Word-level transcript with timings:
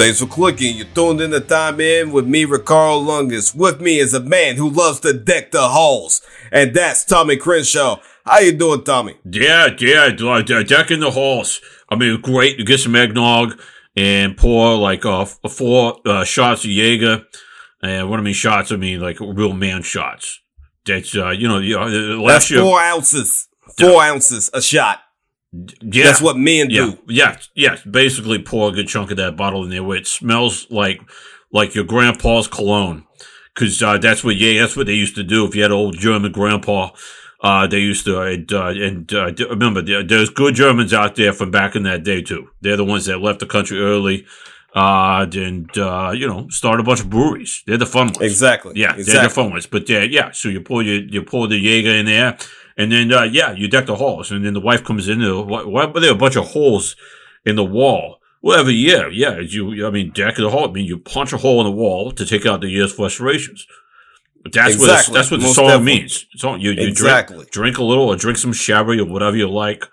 Thanks 0.00 0.18
for 0.18 0.26
clicking. 0.26 0.78
You 0.78 0.84
tuned 0.84 1.20
in 1.20 1.30
the 1.30 1.40
time 1.40 1.78
in 1.78 2.10
with 2.10 2.26
me, 2.26 2.46
Ricardo 2.46 3.04
Lungus. 3.04 3.54
With 3.54 3.82
me 3.82 3.98
is 3.98 4.14
a 4.14 4.20
man 4.20 4.56
who 4.56 4.70
loves 4.70 4.98
to 5.00 5.12
deck 5.12 5.50
the 5.50 5.68
halls, 5.68 6.22
and 6.50 6.74
that's 6.74 7.04
Tommy 7.04 7.36
Crenshaw. 7.36 8.00
How 8.24 8.38
you 8.38 8.52
doing, 8.52 8.82
Tommy? 8.82 9.16
Yeah, 9.30 9.68
yeah, 9.78 10.10
like 10.18 10.50
uh, 10.50 10.62
decking 10.62 11.00
the 11.00 11.10
halls. 11.10 11.60
I 11.90 11.96
mean, 11.96 12.18
great. 12.22 12.56
to 12.56 12.64
get 12.64 12.80
some 12.80 12.96
eggnog 12.96 13.60
and 13.94 14.38
pour 14.38 14.74
like 14.78 15.04
uh, 15.04 15.26
four 15.26 16.00
uh, 16.06 16.24
shots 16.24 16.64
of 16.64 16.70
Jaeger. 16.70 17.26
And 17.82 18.08
what 18.08 18.18
I 18.18 18.22
mean 18.22 18.32
shots, 18.32 18.72
I 18.72 18.76
mean 18.76 19.00
like 19.00 19.20
real 19.20 19.52
man 19.52 19.82
shots. 19.82 20.40
That's 20.86 21.14
uh, 21.14 21.28
you 21.28 21.46
know, 21.46 21.58
uh, 21.58 22.16
last 22.16 22.48
that's 22.48 22.50
year 22.52 22.62
four 22.62 22.80
ounces, 22.80 23.48
four 23.78 23.90
yeah. 23.90 24.12
ounces 24.12 24.48
a 24.54 24.62
shot. 24.62 25.00
Yeah. 25.52 26.04
That's 26.04 26.22
what 26.22 26.36
men 26.36 26.70
yeah. 26.70 26.84
do. 26.84 26.98
Yeah. 27.08 27.38
Yes. 27.54 27.82
Basically 27.82 28.40
pour 28.40 28.70
a 28.70 28.72
good 28.72 28.88
chunk 28.88 29.10
of 29.10 29.16
that 29.16 29.36
bottle 29.36 29.64
in 29.64 29.70
there 29.70 29.82
where 29.82 29.98
it 29.98 30.06
smells 30.06 30.66
like, 30.70 31.00
like 31.52 31.74
your 31.74 31.84
grandpa's 31.84 32.46
cologne. 32.46 33.04
Cause, 33.54 33.82
uh, 33.82 33.98
that's 33.98 34.22
what, 34.22 34.36
yeah, 34.36 34.60
that's 34.60 34.76
what 34.76 34.86
they 34.86 34.94
used 34.94 35.16
to 35.16 35.24
do. 35.24 35.44
If 35.44 35.56
you 35.56 35.62
had 35.62 35.72
an 35.72 35.76
old 35.76 35.98
German 35.98 36.30
grandpa, 36.30 36.90
uh, 37.42 37.66
they 37.66 37.80
used 37.80 38.04
to, 38.04 38.20
and, 38.20 38.50
uh, 38.52 38.68
and 38.68 39.12
uh, 39.12 39.32
remember, 39.50 39.82
there's 39.82 40.30
good 40.30 40.54
Germans 40.54 40.94
out 40.94 41.16
there 41.16 41.32
from 41.32 41.50
back 41.50 41.74
in 41.74 41.82
that 41.82 42.04
day 42.04 42.22
too. 42.22 42.50
They're 42.60 42.76
the 42.76 42.84
ones 42.84 43.06
that 43.06 43.18
left 43.20 43.40
the 43.40 43.46
country 43.46 43.80
early, 43.80 44.26
uh, 44.74 45.26
and, 45.34 45.76
uh, 45.76 46.12
you 46.14 46.28
know, 46.28 46.48
start 46.48 46.78
a 46.78 46.84
bunch 46.84 47.00
of 47.00 47.10
breweries. 47.10 47.64
They're 47.66 47.76
the 47.76 47.86
fun 47.86 48.06
ones. 48.08 48.20
Exactly. 48.20 48.74
Yeah. 48.76 48.94
Exactly. 48.94 49.12
They're 49.12 49.22
the 49.24 49.30
fun 49.30 49.50
ones. 49.50 49.66
But, 49.66 49.88
yeah, 49.88 50.02
yeah. 50.02 50.30
So 50.30 50.48
you 50.48 50.60
pour 50.60 50.82
your, 50.82 51.02
you 51.02 51.22
pour 51.22 51.48
the 51.48 51.58
Jaeger 51.58 51.90
in 51.90 52.06
there 52.06 52.38
and 52.80 52.90
then, 52.90 53.12
uh, 53.12 53.24
yeah, 53.24 53.52
you 53.52 53.68
deck 53.68 53.86
the 53.86 53.96
halls. 53.96 54.30
And 54.30 54.44
then 54.44 54.54
the 54.54 54.60
wife 54.60 54.84
comes 54.84 55.08
in. 55.08 55.20
Why, 55.20 55.86
but 55.86 56.00
there 56.00 56.12
a 56.12 56.14
bunch 56.14 56.36
of 56.36 56.48
holes 56.48 56.96
in 57.44 57.56
the 57.56 57.64
wall. 57.64 58.20
Well, 58.42 58.58
every 58.58 58.72
year, 58.72 59.10
yeah, 59.10 59.38
you, 59.38 59.86
I 59.86 59.90
mean, 59.90 60.12
deck 60.12 60.36
the 60.36 60.48
hall. 60.48 60.70
I 60.70 60.72
mean, 60.72 60.86
you 60.86 60.98
punch 60.98 61.34
a 61.34 61.36
hole 61.36 61.60
in 61.60 61.66
the 61.66 61.76
wall 61.76 62.10
to 62.12 62.24
take 62.24 62.46
out 62.46 62.62
the 62.62 62.70
year's 62.70 62.92
frustrations. 62.92 63.66
That's 64.50 64.74
exactly. 64.74 65.12
what 65.12 65.18
that's 65.18 65.30
what 65.30 65.40
the 65.40 65.48
song 65.48 65.66
definitely. 65.66 66.00
means. 66.00 66.26
So 66.36 66.54
you, 66.54 66.70
you 66.70 66.88
exactly. 66.88 67.36
drink, 67.36 67.50
drink 67.50 67.78
a 67.78 67.84
little 67.84 68.08
or 68.08 68.16
drink 68.16 68.38
some 68.38 68.54
sherry 68.54 68.98
or 68.98 69.04
whatever 69.04 69.36
you 69.36 69.50
like. 69.50 69.84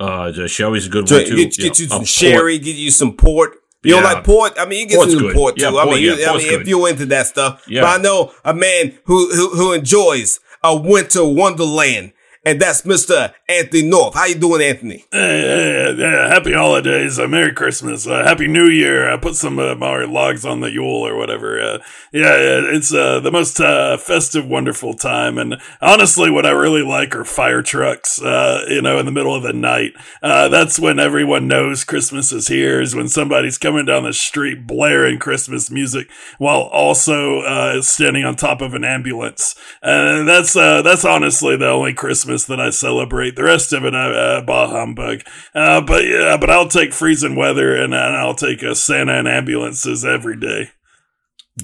Uh, 0.00 0.32
the 0.32 0.48
sherry's 0.48 0.88
a 0.88 0.90
good 0.90 1.06
drink, 1.06 1.28
one 1.28 1.36
too. 1.36 1.44
Get, 1.44 1.56
get 1.56 1.78
you, 1.78 1.86
some 1.86 2.04
sherry, 2.04 2.58
get 2.58 2.74
you 2.74 2.90
some 2.90 3.16
port. 3.16 3.52
You 3.84 3.94
yeah. 3.94 4.02
don't 4.02 4.14
like 4.14 4.24
port? 4.24 4.54
I 4.58 4.66
mean, 4.66 4.80
you 4.80 4.88
get 4.88 4.96
Port's 4.96 5.12
some 5.12 5.22
good. 5.22 5.36
port 5.36 5.56
too. 5.56 5.62
Yeah, 5.62 5.70
port, 5.70 5.86
I 5.86 5.90
mean, 5.92 6.02
yeah, 6.02 6.14
you, 6.16 6.26
I 6.26 6.36
mean, 6.38 6.60
if 6.60 6.66
you're 6.66 6.88
into 6.88 7.06
that 7.06 7.28
stuff. 7.28 7.64
Yeah. 7.68 7.82
But 7.82 8.00
I 8.00 8.02
know 8.02 8.32
a 8.44 8.52
man 8.52 8.98
who, 9.04 9.32
who, 9.32 9.50
who 9.50 9.72
enjoys 9.72 10.40
a 10.64 10.76
winter 10.76 11.24
wonderland 11.24 12.12
and 12.46 12.60
that's 12.60 12.82
Mr. 12.82 13.32
Anthony 13.48 13.82
North. 13.82 14.14
How 14.14 14.26
you 14.26 14.36
doing, 14.36 14.62
Anthony? 14.62 15.04
Uh, 15.12 15.16
uh, 15.18 16.28
happy 16.28 16.52
holidays, 16.52 17.18
uh, 17.18 17.26
Merry 17.26 17.52
Christmas, 17.52 18.06
uh, 18.06 18.22
Happy 18.22 18.46
New 18.46 18.68
Year. 18.68 19.12
I 19.12 19.16
put 19.16 19.34
some 19.34 19.58
uh, 19.58 19.74
more 19.74 20.06
logs 20.06 20.44
on 20.44 20.60
the 20.60 20.70
Yule 20.70 21.04
or 21.04 21.16
whatever. 21.16 21.60
Uh, 21.60 21.78
yeah, 22.12 22.36
it's 22.36 22.90
the 22.90 23.30
most 23.32 23.56
festive, 23.56 24.46
wonderful 24.46 24.94
time. 24.94 25.38
And 25.38 25.56
honestly, 25.80 26.30
what 26.30 26.46
I 26.46 26.50
really 26.52 26.82
like 26.82 27.16
are 27.16 27.24
fire 27.24 27.62
trucks. 27.62 28.20
you 28.20 28.80
know, 28.80 29.00
in 29.00 29.06
the 29.06 29.12
middle 29.12 29.34
of 29.34 29.42
the 29.42 29.52
night. 29.52 29.94
that's 30.22 30.78
when 30.78 31.00
everyone 31.00 31.48
knows 31.48 31.82
Christmas 31.82 32.30
is 32.30 32.46
here. 32.46 32.80
Is 32.80 32.94
when 32.94 33.08
somebody's 33.08 33.58
coming 33.58 33.86
down 33.86 34.04
the 34.04 34.12
street 34.12 34.68
blaring 34.68 35.18
Christmas 35.18 35.68
music 35.68 36.08
while 36.38 36.62
also 36.62 37.80
standing 37.80 38.24
on 38.24 38.36
top 38.36 38.60
of 38.60 38.72
an 38.74 38.84
ambulance. 38.84 39.56
That's 39.82 40.52
that's 40.52 41.04
honestly 41.04 41.56
the 41.56 41.70
only 41.70 41.92
Christmas 41.92 42.35
Christmas 42.36 42.44
that 42.46 42.60
I 42.60 42.70
celebrate. 42.70 43.36
The 43.36 43.44
rest 43.44 43.72
of 43.72 43.84
it, 43.84 43.94
uh, 43.94 43.98
uh, 43.98 44.42
bah 44.42 44.68
humbug. 44.68 45.22
Uh, 45.54 45.80
but 45.80 46.04
yeah, 46.04 46.36
but 46.38 46.50
I'll 46.50 46.68
take 46.68 46.92
freezing 46.92 47.36
weather 47.36 47.74
and, 47.74 47.94
and 47.94 48.16
I'll 48.16 48.34
take 48.34 48.62
a 48.62 48.74
Santa 48.74 49.18
and 49.18 49.28
ambulances 49.28 50.04
every 50.04 50.36
day. 50.36 50.70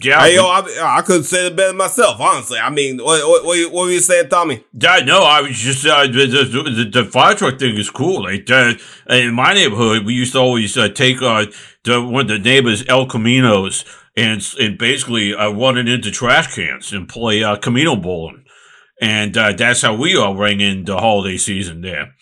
Yeah, 0.02 0.20
hey, 0.20 0.36
yo, 0.36 0.44
I, 0.44 0.98
I 0.98 1.02
couldn't 1.02 1.24
say 1.24 1.48
it 1.48 1.56
better 1.56 1.76
myself. 1.76 2.18
Honestly, 2.18 2.58
I 2.58 2.70
mean, 2.70 2.96
what, 2.96 3.28
what, 3.28 3.44
what, 3.44 3.72
what 3.72 3.84
were 3.84 3.90
you 3.90 4.00
saying, 4.00 4.30
Tommy? 4.30 4.64
Yeah, 4.72 5.00
no, 5.04 5.20
I 5.20 5.42
was 5.42 5.58
just 5.58 5.84
uh, 5.84 6.06
the, 6.06 6.26
the, 6.26 6.90
the, 6.90 7.04
fire 7.04 7.34
truck 7.34 7.58
thing 7.58 7.76
is 7.76 7.90
cool. 7.90 8.22
Like 8.22 8.50
uh, 8.50 8.72
in 9.10 9.34
my 9.34 9.52
neighborhood, 9.52 10.06
we 10.06 10.14
used 10.14 10.32
to 10.32 10.38
always 10.38 10.78
uh, 10.78 10.88
take 10.88 11.20
uh, 11.20 11.44
the, 11.84 12.02
one 12.02 12.22
of 12.22 12.28
the 12.28 12.38
neighbors' 12.38 12.84
El 12.88 13.06
Caminos 13.06 13.84
and 14.16 14.42
and 14.58 14.78
basically 14.78 15.34
uh, 15.34 15.50
run 15.50 15.76
it 15.76 15.88
into 15.88 16.10
trash 16.10 16.54
cans 16.54 16.92
and 16.92 17.06
play 17.06 17.44
uh, 17.44 17.56
Camino 17.56 17.94
bowling 17.94 18.41
and 19.02 19.36
uh, 19.36 19.52
that's 19.52 19.82
how 19.82 19.94
we 19.94 20.16
all 20.16 20.36
rang 20.36 20.60
in 20.60 20.84
the 20.84 20.96
holiday 20.96 21.36
season 21.36 21.80
there. 21.80 22.14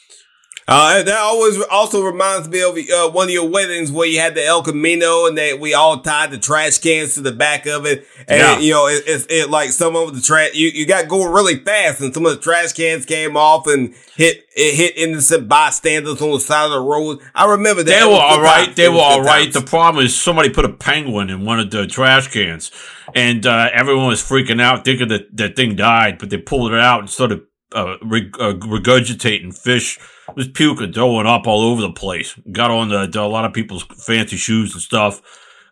Uh, 0.72 1.02
that 1.02 1.18
always 1.18 1.60
also 1.64 2.00
reminds 2.00 2.48
me 2.48 2.62
of 2.62 2.76
uh, 2.76 3.10
one 3.10 3.26
of 3.26 3.32
your 3.32 3.48
weddings 3.48 3.90
where 3.90 4.06
you 4.06 4.20
had 4.20 4.36
the 4.36 4.46
El 4.46 4.62
Camino 4.62 5.26
and 5.26 5.36
that 5.36 5.58
we 5.58 5.74
all 5.74 6.00
tied 6.00 6.30
the 6.30 6.38
trash 6.38 6.78
cans 6.78 7.14
to 7.14 7.20
the 7.20 7.32
back 7.32 7.66
of 7.66 7.86
it. 7.86 8.06
And, 8.28 8.38
yeah. 8.38 8.58
you 8.60 8.70
know, 8.72 8.86
it, 8.86 9.02
it's 9.04 9.26
it, 9.28 9.50
like 9.50 9.70
some 9.70 9.96
of 9.96 10.14
the 10.14 10.20
trash, 10.20 10.54
you, 10.54 10.68
you 10.68 10.86
got 10.86 11.08
going 11.08 11.32
really 11.32 11.56
fast 11.56 12.00
and 12.00 12.14
some 12.14 12.24
of 12.24 12.36
the 12.36 12.40
trash 12.40 12.72
cans 12.72 13.04
came 13.04 13.36
off 13.36 13.66
and 13.66 13.96
hit, 14.14 14.46
it 14.54 14.76
hit 14.76 14.96
innocent 14.96 15.48
bystanders 15.48 16.22
on 16.22 16.30
the 16.30 16.38
side 16.38 16.66
of 16.66 16.70
the 16.70 16.80
road. 16.80 17.18
I 17.34 17.50
remember 17.50 17.82
that. 17.82 17.98
They 17.98 18.06
were 18.06 18.12
all 18.12 18.40
right. 18.40 18.76
They 18.76 18.88
were 18.88 19.00
all 19.00 19.22
right. 19.22 19.52
The 19.52 19.62
problem 19.62 20.04
is 20.04 20.16
somebody 20.16 20.50
put 20.50 20.64
a 20.64 20.72
penguin 20.72 21.30
in 21.30 21.44
one 21.44 21.58
of 21.58 21.72
the 21.72 21.88
trash 21.88 22.28
cans 22.28 22.70
and, 23.12 23.44
uh, 23.44 23.70
everyone 23.72 24.06
was 24.06 24.22
freaking 24.22 24.62
out 24.62 24.84
thinking 24.84 25.08
that 25.08 25.36
that 25.36 25.56
thing 25.56 25.74
died, 25.74 26.18
but 26.20 26.30
they 26.30 26.38
pulled 26.38 26.72
it 26.72 26.78
out 26.78 27.00
and 27.00 27.10
started, 27.10 27.42
uh, 27.74 27.96
reg- 28.02 28.36
uh 28.40 28.54
regurgitating 28.54 29.56
fish 29.56 29.98
was 30.34 30.48
puking, 30.48 30.92
throwing 30.92 31.26
up 31.26 31.46
all 31.46 31.62
over 31.62 31.82
the 31.82 31.92
place. 31.92 32.34
Got 32.52 32.70
on 32.70 32.88
the, 32.88 33.20
a 33.20 33.26
lot 33.26 33.44
of 33.44 33.52
people's 33.52 33.82
fancy 33.82 34.36
shoes 34.36 34.72
and 34.74 34.82
stuff. 34.82 35.22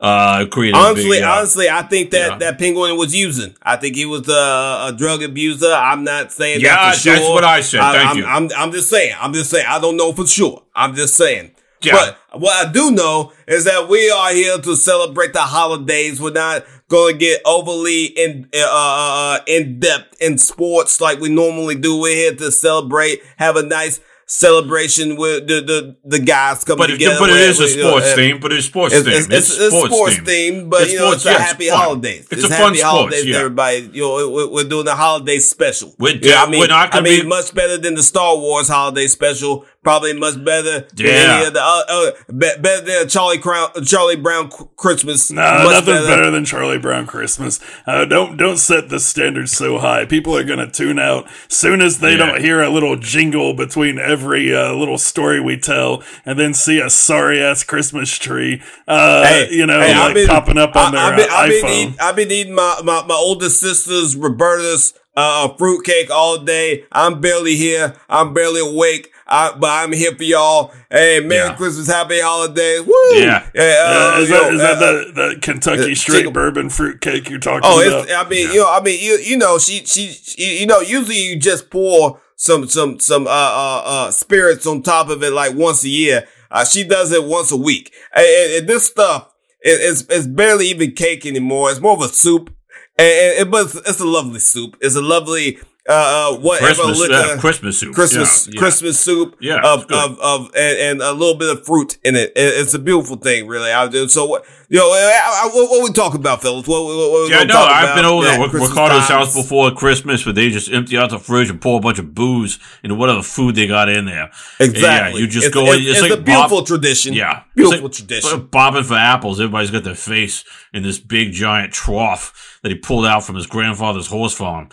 Uh, 0.01 0.47
honestly, 0.53 1.11
big, 1.11 1.23
uh, 1.25 1.29
honestly, 1.29 1.69
I 1.69 1.83
think 1.83 2.13
that 2.13 2.31
yeah. 2.31 2.39
that 2.39 2.59
penguin 2.59 2.97
was 2.97 3.17
using. 3.17 3.57
I 3.63 3.75
think 3.77 3.97
he 3.97 4.07
was 4.07 4.29
a, 4.29 4.33
a 4.33 4.95
drug 4.97 5.25
abuser. 5.25 5.73
I'm 5.73 6.05
not 6.05 6.31
saying 6.31 6.61
yeah, 6.61 6.77
that 6.77 6.95
for 6.95 7.01
sure. 7.01 7.13
that's 7.15 7.29
what 7.29 7.45
I 7.45 7.61
said. 7.63 7.81
Thank 7.81 7.97
I, 7.97 8.11
am 8.13 8.17
you. 8.17 8.25
I'm, 8.25 8.49
I'm 8.57 8.73
just 8.73 8.91
saying. 8.91 9.17
I'm 9.19 9.33
just 9.33 9.51
saying. 9.51 9.67
I 9.69 9.81
don't 9.81 9.97
know 9.97 10.13
for 10.13 10.25
sure. 10.25 10.63
I'm 10.73 10.95
just 10.95 11.17
saying. 11.17 11.51
Yeah. 11.81 12.15
But 12.33 12.41
what 12.41 12.67
I 12.67 12.71
do 12.73 12.91
know 12.91 13.33
is 13.47 13.65
that 13.65 13.89
we 13.89 14.11
are 14.11 14.33
here 14.33 14.59
to 14.59 14.77
celebrate 14.77 15.33
the 15.33 15.41
holidays. 15.41 16.21
We're 16.21 16.33
not 16.33 16.65
going 16.89 17.15
to 17.15 17.19
get 17.19 17.41
overly 17.45 18.07
in 18.07 18.49
uh, 18.55 18.59
uh, 18.59 18.69
uh, 18.71 19.39
in 19.47 19.79
depth 19.81 20.21
in 20.21 20.39
sports 20.39 21.01
like 21.01 21.21
we 21.21 21.29
normally 21.29 21.75
do. 21.75 22.01
We're 22.01 22.15
here 22.15 22.35
to 22.35 22.51
celebrate, 22.51 23.21
have 23.37 23.57
a 23.57 23.63
nice 23.63 24.01
celebration 24.29 25.17
with 25.17 25.49
the 25.49 25.61
the, 25.63 25.97
the 26.05 26.19
guys 26.19 26.63
coming 26.63 26.79
but 26.79 26.87
together. 26.89 27.17
But 27.19 27.31
it 27.31 27.41
is 27.41 27.59
a 27.59 27.69
sports 27.69 28.15
theme. 28.15 28.39
But 28.39 28.53
it's 28.53 28.67
sports 28.67 28.95
it's, 28.95 29.05
theme. 29.05 29.17
It's, 29.17 29.27
it's, 29.27 29.59
it's 29.59 29.75
sports, 29.75 29.95
sports 29.95 30.17
theme. 30.17 30.25
theme. 30.25 30.71
But 30.71 30.83
it's 30.83 30.93
you 30.93 30.99
know, 30.99 31.07
sports, 31.13 31.27
it's 31.27 31.39
a 31.39 31.43
happy 31.43 31.69
holidays. 31.69 32.29
It's, 32.31 32.45
it's 32.45 32.51
a 32.51 32.55
happy 32.55 32.79
fun 32.79 32.87
holidays 32.87 33.21
sports, 33.21 33.27
yeah. 33.27 33.33
to 33.33 33.39
everybody. 33.39 33.91
You 33.93 34.03
know, 34.03 34.31
we're, 34.31 34.49
we're 34.49 34.69
doing 34.69 34.87
a 34.87 34.95
holiday 34.95 35.39
special. 35.39 35.95
We're, 35.99 36.17
yeah, 36.17 36.43
I 36.43 36.51
mean, 36.51 36.61
we're 36.61 36.69
not 36.69 36.95
I 36.95 37.01
mean, 37.01 37.23
be... 37.23 37.29
much 37.29 37.55
better 37.55 37.79
than 37.79 37.95
the 37.95 38.03
Star 38.03 38.37
Wars 38.37 38.69
holiday 38.69 39.07
special 39.07 39.67
probably 39.89 40.13
much 40.13 40.45
better 40.45 40.87
yeah. 40.97 41.07
than 41.07 41.31
any 41.31 41.47
of 41.47 41.55
the 41.55 41.63
uh, 41.63 41.83
uh, 41.89 42.11
better 42.29 42.81
than 42.83 43.09
Charlie 43.09 43.39
Crown, 43.39 43.71
Charlie 43.85 44.17
Brown 44.17 44.51
Christmas. 44.77 45.31
No, 45.31 45.41
nothing 45.43 45.95
better. 45.95 46.07
better. 46.07 46.31
than 46.31 46.45
Charlie 46.45 46.79
Brown 46.79 47.07
Christmas. 47.07 47.59
Uh, 47.87 48.05
don't 48.05 48.37
don't 48.37 48.59
set 48.59 48.91
the 48.91 49.01
standards 49.01 49.53
so 49.53 49.79
high. 49.79 50.05
People 50.05 50.37
are 50.37 50.45
gonna 50.45 50.71
tune 50.71 50.99
out 50.99 51.27
soon 51.49 51.81
as 51.81 52.01
they 52.01 52.13
yeah. 52.13 52.19
don't 52.19 52.41
hear 52.41 52.61
a 52.61 52.69
little 52.69 52.97
jingle 52.97 53.55
between 53.55 53.99
every 53.99 54.18
uh, 54.23 54.73
little 54.73 54.99
story 54.99 55.41
we 55.41 55.59
tell, 55.59 56.03
and 56.25 56.39
then 56.39 56.55
see 56.55 56.81
a 56.81 56.91
sorry 56.91 57.43
ass 57.43 57.65
Christmas 57.65 58.17
tree. 58.17 58.63
Uh, 58.87 59.25
hey, 59.25 59.49
you 59.51 59.67
know, 59.67 59.81
hey, 59.81 59.97
like 59.97 60.15
been, 60.15 60.27
popping 60.29 60.59
up 60.59 60.77
on 60.77 60.95
I, 60.95 61.17
their 61.17 61.17
been, 61.17 61.31
I've 61.31 61.49
been, 61.51 61.67
eating, 61.67 61.97
I've 62.01 62.17
been 62.17 62.31
eating 62.31 62.55
my 62.55 62.81
my, 62.85 63.05
my 63.07 63.15
oldest 63.15 63.61
sister's 63.61 64.17
Roberta's 64.17 64.95
uh, 65.17 65.49
fruitcake 65.57 66.11
all 66.11 66.39
day. 66.39 66.85
I'm 66.93 67.21
barely 67.21 67.57
here. 67.57 67.97
I'm 68.09 68.33
barely 68.33 68.61
awake. 68.61 69.13
I, 69.27 69.55
but 69.59 69.69
I'm 69.69 69.93
here 69.93 70.15
for 70.15 70.23
y'all. 70.23 70.73
Hey, 70.91 71.21
Merry 71.21 71.49
yeah. 71.49 71.57
Christmas, 71.57 71.89
Happy 71.89 72.21
Holidays. 72.21 72.81
Woo! 72.87 72.95
Yeah. 73.13 73.47
yeah 73.55 74.15
uh, 74.15 74.21
is, 74.21 74.29
that, 74.31 74.53
is 74.55 74.61
that 74.61 74.79
the, 74.79 75.13
the 75.13 75.41
Kentucky 75.41 75.93
uh, 75.93 75.95
straight 75.95 76.33
bourbon 76.33 76.71
fruit 76.71 77.01
cake 77.01 77.29
you're 77.29 77.39
talking 77.39 77.69
oh, 77.71 77.87
about? 77.87 78.11
I 78.11 78.29
mean, 78.29 78.47
yeah. 78.47 78.53
you 78.55 78.61
know, 78.61 78.73
I 78.73 78.81
mean, 78.81 79.03
you, 79.03 79.19
you 79.19 79.37
know, 79.37 79.59
she, 79.59 79.85
she, 79.85 80.09
she, 80.13 80.61
you 80.61 80.67
know, 80.67 80.81
usually 80.81 81.19
you 81.19 81.39
just 81.39 81.69
pour 81.69 82.21
some, 82.39 82.69
some, 82.69 83.01
some, 83.01 83.27
uh, 83.27 83.31
uh, 83.31 83.83
uh, 83.85 84.11
spirits 84.13 84.65
on 84.65 84.81
top 84.81 85.09
of 85.09 85.25
it 85.25 85.33
like 85.33 85.57
once 85.57 85.83
a 85.83 85.89
year. 85.89 86.27
Uh, 86.53 86.65
she 86.65 86.85
does 86.85 87.11
it 87.11 87.25
once 87.25 87.51
a 87.51 87.57
week. 87.57 87.93
And, 88.15 88.25
and 88.55 88.69
this 88.69 88.87
stuff, 88.87 89.35
it, 89.61 89.81
it's, 89.83 90.07
it's 90.09 90.29
barely 90.29 90.69
even 90.69 90.93
cake 90.93 91.27
anymore. 91.27 91.69
It's 91.69 91.81
more 91.81 91.95
of 91.95 92.01
a 92.01 92.09
soup. 92.09 92.55
And, 92.97 93.41
and, 93.41 93.51
but 93.51 93.67
it's, 93.67 93.75
it's 93.75 94.01
a 94.01 94.07
lovely 94.07 94.39
soup. 94.39 94.77
It's 94.81 94.95
a 94.95 95.03
lovely, 95.03 95.59
uh, 95.89 95.93
uh 96.35 96.39
whatever 96.39 96.67
Christmas, 96.67 96.99
liquor, 97.01 97.13
yeah, 97.15 97.37
Christmas 97.39 97.79
soup. 97.81 97.95
Christmas 97.95 98.49
Yeah. 98.53 98.59
Christmas 98.59 99.01
soup 99.01 99.37
Yeah, 99.41 99.61
of 99.65 99.91
of 99.91 100.19
of 100.21 100.47
and, 100.55 100.79
and 100.79 101.03
a 101.03 101.13
little 101.13 101.37
bit 101.37 101.49
of 101.51 101.65
fruit 101.65 101.99
in 102.05 102.15
it. 102.17 102.33
It- 102.37 102.55
It's 102.61 102.75
a 102.75 102.79
beautiful 102.79 103.17
thing, 103.17 103.47
really. 103.47 103.73
I 103.73 103.89
do. 103.89 104.09
So 104.09 104.27
what 104.27 104.45
you 104.69 104.79
know? 104.79 104.91
I, 104.91 105.45
I, 105.45 105.47
what, 105.55 105.71
what 105.71 105.83
we 105.85 105.93
talk 105.95 106.13
about, 106.15 106.43
fellas? 106.43 106.67
What, 106.69 106.85
what, 106.85 106.95
what 107.11 107.31
Yeah, 107.31 107.45
no, 107.45 107.55
talk 107.55 107.71
I've 107.71 107.85
about? 107.85 107.97
been 107.97 108.05
over 108.05 108.27
Yeah, 108.27 108.37
to 108.37 108.43
Ric- 108.43 108.51
Christmas 108.51 108.71
Ricardo's 108.71 109.09
house 109.09 109.35
before 109.35 109.71
Christmas 109.71 110.27
where 110.27 110.35
they 110.35 110.51
just 110.51 110.71
empty 110.71 110.99
out 110.99 111.09
the 111.11 111.19
fridge 111.19 111.49
and 111.49 111.59
pour 111.61 111.79
a 111.79 111.81
bunch 111.81 111.99
of 111.99 112.15
booze 112.15 112.59
into 112.83 112.95
whatever 112.95 113.23
food 113.23 113.55
they 113.55 113.67
got 113.67 113.89
in 113.89 114.05
there. 114.05 114.31
Exactly. 114.61 114.83
Yeah, 114.83 115.25
you 115.25 115.27
just 115.27 115.47
it's, 115.47 115.55
go 115.55 115.65
It's. 115.73 115.77
It's, 115.87 115.91
it's 115.91 116.03
like 116.03 116.19
a 116.19 116.23
beautiful 116.23 116.59
Bob- 116.59 116.67
tradition. 116.67 117.15
Yeah. 117.15 117.45
beautiful 117.57 117.85
like- 117.89 117.93
tradition. 117.97 118.47
bobbing 118.51 118.85
for 118.85 118.95
apples. 118.95 119.41
Everybody's 119.41 119.71
got 119.71 119.85
their 119.85 119.95
face 119.95 120.45
in 120.75 120.83
this 120.83 120.99
big 120.99 121.33
giant 121.33 121.73
trough 121.73 122.59
that 122.63 122.69
he 122.71 122.77
pulled 122.77 123.07
out 123.07 123.25
from 123.25 123.37
his 123.37 123.47
grandfather's 123.47 124.09
horse 124.09 124.35
farm. 124.35 124.69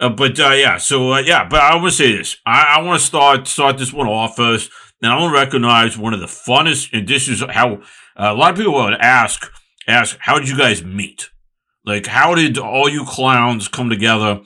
Uh, 0.00 0.08
but 0.08 0.40
uh, 0.40 0.50
yeah, 0.50 0.78
so 0.78 1.12
uh, 1.12 1.18
yeah, 1.18 1.46
but 1.46 1.60
I 1.60 1.74
want 1.76 1.90
to 1.90 1.96
say 1.96 2.16
this. 2.16 2.38
I, 2.46 2.76
I 2.78 2.82
want 2.82 2.98
to 3.00 3.06
start 3.06 3.46
start 3.46 3.78
this 3.78 3.92
one 3.92 4.08
off 4.08 4.36
first. 4.36 4.70
And 5.02 5.10
I 5.10 5.18
want 5.18 5.34
to 5.34 5.40
recognize 5.40 5.96
one 5.96 6.12
of 6.12 6.20
the 6.20 6.26
funnest, 6.26 6.90
and 6.92 7.08
this 7.08 7.26
is 7.26 7.42
how 7.48 7.74
uh, 7.74 7.78
a 8.16 8.34
lot 8.34 8.50
of 8.50 8.56
people 8.56 8.74
would 8.74 9.00
ask 9.00 9.50
ask 9.86 10.16
how 10.20 10.38
did 10.38 10.48
you 10.48 10.56
guys 10.56 10.82
meet? 10.82 11.30
Like 11.84 12.06
how 12.06 12.34
did 12.34 12.58
all 12.58 12.88
you 12.88 13.04
clowns 13.04 13.68
come 13.68 13.88
together? 13.88 14.40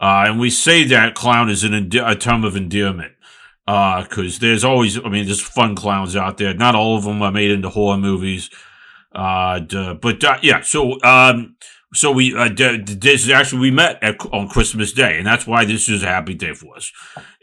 Uh, 0.00 0.24
and 0.26 0.38
we 0.38 0.50
say 0.50 0.84
that 0.84 1.14
clown 1.14 1.50
is 1.50 1.64
an 1.64 1.74
ende- 1.74 1.96
a 1.96 2.14
term 2.14 2.44
of 2.44 2.56
endearment 2.56 3.12
because 3.66 4.38
there's 4.38 4.64
always, 4.64 4.96
I 5.04 5.08
mean, 5.08 5.26
there's 5.26 5.42
fun 5.42 5.74
clowns 5.74 6.16
out 6.16 6.38
there. 6.38 6.54
Not 6.54 6.74
all 6.74 6.96
of 6.96 7.04
them 7.04 7.20
are 7.20 7.32
made 7.32 7.50
into 7.50 7.68
horror 7.68 7.98
movies. 7.98 8.48
Uh, 9.12 9.60
but 9.94 10.22
uh, 10.24 10.38
yeah, 10.42 10.62
so 10.62 10.98
um, 11.02 11.56
so 11.94 12.12
we 12.12 12.36
uh, 12.36 12.48
this 12.54 13.24
is 13.24 13.30
actually 13.30 13.60
we 13.60 13.70
met 13.70 14.02
at, 14.02 14.20
on 14.32 14.48
Christmas 14.48 14.92
Day, 14.92 15.18
and 15.18 15.26
that's 15.26 15.46
why 15.46 15.64
this 15.64 15.88
is 15.88 16.02
a 16.02 16.06
happy 16.06 16.34
day 16.34 16.54
for 16.54 16.76
us. 16.76 16.92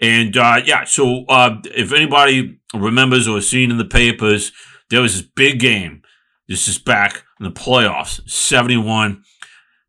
And 0.02 0.36
uh, 0.38 0.62
yeah, 0.64 0.84
so 0.84 1.26
uh, 1.30 1.62
if 1.66 1.92
anybody 1.92 2.60
remembers 2.74 3.28
or 3.28 3.36
has 3.36 3.50
seen 3.50 3.72
in 3.72 3.78
the 3.78 3.86
papers, 3.86 4.52
there 4.90 5.02
was 5.02 5.14
this 5.14 5.30
big 5.36 5.60
game. 5.60 6.02
This 6.48 6.68
is 6.68 6.78
back 6.78 7.24
in 7.40 7.46
the 7.46 7.52
playoffs, 7.52 8.22
seventy 8.30 8.78
one, 8.78 9.24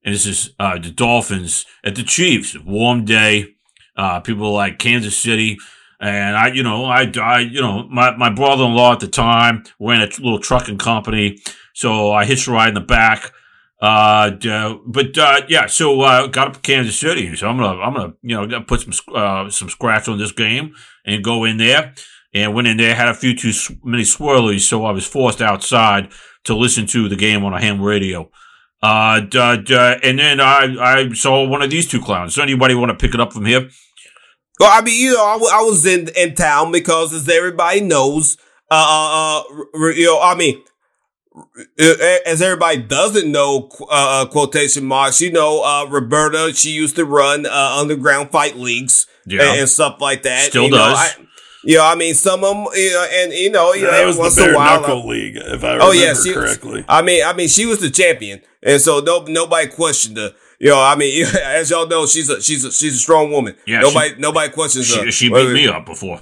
and 0.04 0.14
this 0.14 0.26
is 0.26 0.54
uh, 0.58 0.78
the 0.78 0.90
Dolphins 0.90 1.66
at 1.84 1.94
the 1.94 2.02
Chiefs. 2.02 2.56
Warm 2.64 3.04
day. 3.04 3.52
Uh, 3.98 4.20
people 4.20 4.52
like 4.52 4.78
Kansas 4.78 5.16
City. 5.16 5.56
And 5.98 6.36
I, 6.36 6.48
you 6.48 6.62
know, 6.62 6.84
I, 6.84 7.10
I, 7.18 7.38
you 7.38 7.62
know, 7.62 7.88
my, 7.88 8.14
my 8.14 8.28
brother-in-law 8.28 8.92
at 8.92 9.00
the 9.00 9.08
time 9.08 9.64
ran 9.80 10.02
a 10.02 10.04
little 10.04 10.38
trucking 10.38 10.76
company. 10.76 11.38
So 11.72 12.12
I 12.12 12.26
hitched 12.26 12.46
a 12.46 12.52
ride 12.52 12.68
in 12.68 12.74
the 12.74 12.82
back. 12.82 13.32
Uh, 13.80 14.30
d- 14.30 14.80
but, 14.86 15.16
uh, 15.18 15.42
yeah, 15.48 15.66
so, 15.66 16.00
uh, 16.00 16.26
got 16.28 16.48
up 16.48 16.54
to 16.54 16.60
Kansas 16.60 16.98
City. 16.98 17.36
So 17.36 17.48
I'm 17.48 17.58
gonna, 17.58 17.80
I'm 17.80 17.94
gonna, 17.94 18.12
you 18.22 18.48
know, 18.48 18.60
put 18.62 18.80
some, 18.80 19.14
uh, 19.14 19.50
some 19.50 19.68
scratch 19.68 20.08
on 20.08 20.18
this 20.18 20.32
game 20.32 20.74
and 21.04 21.22
go 21.22 21.44
in 21.44 21.56
there. 21.58 21.94
And 22.34 22.54
went 22.54 22.68
in 22.68 22.76
there, 22.76 22.94
had 22.94 23.08
a 23.08 23.14
few 23.14 23.34
too 23.34 23.52
many 23.82 24.02
swirlies. 24.02 24.60
So 24.60 24.84
I 24.84 24.90
was 24.90 25.06
forced 25.06 25.40
outside 25.40 26.10
to 26.44 26.54
listen 26.54 26.84
to 26.88 27.08
the 27.08 27.16
game 27.16 27.44
on 27.44 27.54
a 27.54 27.60
ham 27.60 27.80
radio. 27.80 28.30
Uh, 28.82 29.20
d- 29.20 29.62
d- 29.64 29.74
and 30.02 30.18
then 30.18 30.40
I, 30.40 30.76
I 30.78 31.08
saw 31.14 31.46
one 31.48 31.62
of 31.62 31.70
these 31.70 31.88
two 31.88 32.00
clowns. 32.00 32.34
Does 32.34 32.42
anybody 32.42 32.74
want 32.74 32.90
to 32.90 32.94
pick 32.96 33.14
it 33.14 33.20
up 33.20 33.32
from 33.32 33.46
here? 33.46 33.70
Well, 34.60 34.70
I 34.70 34.82
mean, 34.82 35.00
you 35.00 35.14
know, 35.14 35.24
I, 35.24 35.32
w- 35.34 35.50
I 35.52 35.62
was 35.62 35.86
in 35.86 36.08
in 36.16 36.34
town 36.34 36.72
because, 36.72 37.14
as 37.14 37.26
everybody 37.26 37.80
knows, 37.80 38.36
uh, 38.70 38.74
uh, 38.74 39.54
uh, 39.74 39.88
you 39.94 40.04
know, 40.06 40.20
I 40.20 40.34
mean, 40.34 40.62
as 42.26 42.42
everybody 42.42 42.78
doesn't 42.82 43.30
know, 43.30 43.68
uh, 43.82 43.84
uh, 43.90 44.26
quotation 44.26 44.84
marks, 44.84 45.20
you 45.20 45.30
know, 45.32 45.62
uh, 45.62 45.86
Roberta, 45.88 46.52
she 46.54 46.70
used 46.70 46.96
to 46.96 47.04
run 47.04 47.46
uh, 47.46 47.76
underground 47.78 48.30
fight 48.30 48.56
leagues 48.56 49.06
Yeah. 49.26 49.42
and, 49.50 49.60
and 49.60 49.68
stuff 49.68 50.00
like 50.00 50.22
that. 50.22 50.50
Still 50.50 50.64
you 50.64 50.70
know, 50.70 50.76
does. 50.78 50.98
I, 50.98 51.10
you 51.64 51.76
know, 51.78 51.84
I 51.84 51.94
mean, 51.96 52.14
some 52.14 52.44
of 52.44 52.54
them, 52.54 52.66
you 52.74 52.90
know, 52.92 53.06
and 53.12 53.32
you 53.32 53.50
know, 53.50 53.72
you 53.74 53.82
know, 53.82 53.90
that 53.90 54.06
was 54.06 54.16
once 54.16 54.36
the 54.36 54.42
bare 54.44 54.54
while, 54.54 54.80
knuckle 54.80 55.08
league, 55.08 55.36
if 55.36 55.64
I 55.64 55.74
remember 55.74 55.84
Oh 55.84 55.92
yeah, 55.92 56.14
she, 56.14 56.32
correctly. 56.32 56.84
I 56.88 57.02
mean, 57.02 57.24
I 57.24 57.32
mean, 57.32 57.48
she 57.48 57.66
was 57.66 57.80
the 57.80 57.90
champion, 57.90 58.40
and 58.62 58.80
so 58.80 59.00
no, 59.00 59.24
nobody 59.26 59.68
questioned 59.68 60.16
her. 60.16 60.32
You 60.58 60.70
know, 60.70 60.80
I 60.80 60.96
mean, 60.96 61.26
as 61.42 61.70
y'all 61.70 61.86
know, 61.86 62.06
she's 62.06 62.28
a 62.28 62.40
she's 62.40 62.64
a 62.64 62.72
she's 62.72 62.94
a 62.94 62.98
strong 62.98 63.30
woman. 63.30 63.56
Yeah, 63.66 63.80
nobody 63.80 64.14
nobody 64.18 64.52
questions 64.52 64.94
her. 64.94 65.04
She, 65.06 65.26
she 65.26 65.28
Wait, 65.30 65.46
beat 65.46 65.66
me 65.66 65.68
up 65.68 65.86
before. 65.86 66.20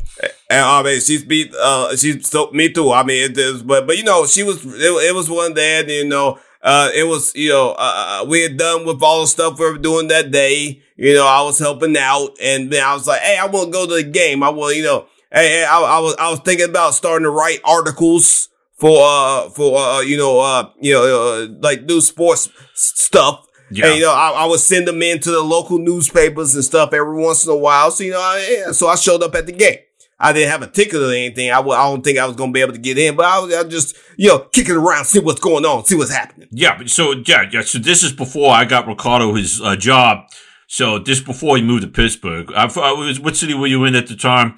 And 0.51 0.61
I 0.61 0.83
mean, 0.83 1.01
she's 1.01 1.25
beat. 1.25 1.55
Uh, 1.55 1.97
she's 1.97 2.29
so 2.29 2.51
me 2.53 2.73
too. 2.73 2.93
I 2.93 3.03
mean, 3.03 3.31
it 3.31 3.39
is, 3.39 3.63
but 3.63 3.87
but 3.87 3.97
you 3.97 4.05
know, 4.05 4.27
she 4.27 4.43
was. 4.43 4.65
It, 4.65 4.91
it 5.09 5.15
was 5.15 5.31
one 5.31 5.55
day, 5.55 5.81
and 5.81 5.91
you 5.91 6.05
know, 6.05 6.39
uh, 6.63 6.91
it 6.95 7.05
was 7.05 7.35
you 7.35 7.51
know, 7.51 7.75
uh, 7.79 8.25
we 8.27 8.43
had 8.43 8.57
done 8.57 8.87
with 8.87 9.03
all 9.03 9.21
the 9.21 9.27
stuff 9.27 9.59
we 9.59 9.71
were 9.71 9.79
doing 9.79 10.09
that 10.09 10.31
day. 10.31 10.83
You 10.97 11.15
know, 11.15 11.27
I 11.27 11.43
was 11.43 11.59
helping 11.59 11.97
out, 11.97 12.37
and 12.43 12.71
then 12.71 12.85
I 12.85 12.95
was 12.95 13.07
like, 13.07 13.21
hey, 13.21 13.37
I 13.37 13.47
want 13.47 13.67
to 13.67 13.73
go 13.73 13.87
to 13.87 13.95
the 13.95 14.03
game. 14.03 14.43
I 14.43 14.49
want, 14.51 14.77
you 14.77 14.85
know, 14.85 15.07
hey, 15.33 15.49
hey, 15.49 15.65
I, 15.65 15.81
I 15.81 15.99
was 15.99 16.17
I 16.19 16.31
was 16.31 16.41
thinking 16.41 16.69
about 16.69 16.95
starting 16.95 17.25
to 17.25 17.31
write 17.31 17.61
articles 17.65 18.49
for 18.77 18.99
uh 19.01 19.49
for 19.51 19.79
uh 19.79 20.01
you 20.01 20.17
know 20.17 20.41
uh 20.41 20.71
you 20.81 20.93
know 20.93 21.05
uh, 21.05 21.49
like 21.61 21.87
do 21.87 22.01
sports 22.01 22.49
stuff. 22.75 23.47
Yeah. 23.71 23.87
And, 23.87 23.97
you 23.97 24.03
know, 24.03 24.13
I, 24.13 24.31
I 24.31 24.45
would 24.47 24.61
send 24.61 24.87
them 24.87 25.03
in 25.03 25.21
to 25.21 25.31
the 25.31 25.41
local 25.43 25.79
newspapers 25.79 26.55
and 26.55 26.65
stuff 26.65 26.93
every 26.93 27.21
once 27.21 27.45
in 27.47 27.53
a 27.53 27.57
while. 27.57 27.91
So, 27.91 28.05
you 28.05 28.13
know, 28.13 28.21
I, 28.21 28.65
yeah, 28.67 28.73
so 28.73 28.89
I 28.89 28.95
showed 28.97 29.23
up 29.23 29.35
at 29.35 29.47
the 29.47 29.53
game. 29.53 29.79
I 30.19 30.33
didn't 30.33 30.51
have 30.51 30.63
a 30.63 30.69
ticket 30.69 31.03
or 31.03 31.11
anything. 31.11 31.51
I, 31.51 31.57
w- 31.57 31.77
I 31.77 31.91
don't 31.91 32.03
think 32.03 32.19
I 32.19 32.27
was 32.27 32.37
going 32.37 32.51
to 32.51 32.55
be 32.55 32.61
able 32.61 32.73
to 32.73 32.79
get 32.79 32.99
in, 32.99 33.17
but 33.17 33.27
I 33.27 33.39
was, 33.41 33.55
I 33.55 33.65
just, 33.65 33.97
you 34.17 34.29
know, 34.29 34.39
kicking 34.39 34.77
around, 34.77 35.07
see 35.07 35.19
what's 35.19 35.41
going 35.41 35.65
on, 35.65 35.85
see 35.85 35.97
what's 35.97 36.13
happening. 36.13 36.49
Yeah, 36.53 36.79
but 36.79 36.89
so 36.89 37.13
yeah, 37.27 37.45
yeah. 37.51 37.63
So 37.63 37.79
this 37.79 38.03
is 38.03 38.13
before 38.13 38.53
I 38.53 38.65
got 38.65 38.87
Ricardo 38.87 39.35
his 39.35 39.61
uh, 39.61 39.75
job. 39.77 40.27
So 40.69 40.99
this 40.99 41.21
before 41.21 41.57
he 41.57 41.63
moved 41.63 41.83
to 41.83 41.89
Pittsburgh. 41.89 42.53
I, 42.53 42.65
I 42.65 42.93
was 42.93 43.19
what 43.19 43.37
city 43.37 43.55
were 43.55 43.67
you 43.67 43.85
in 43.85 43.95
at 43.97 44.07
the 44.07 44.17
time? 44.17 44.55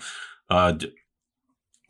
Uh, 0.51 0.75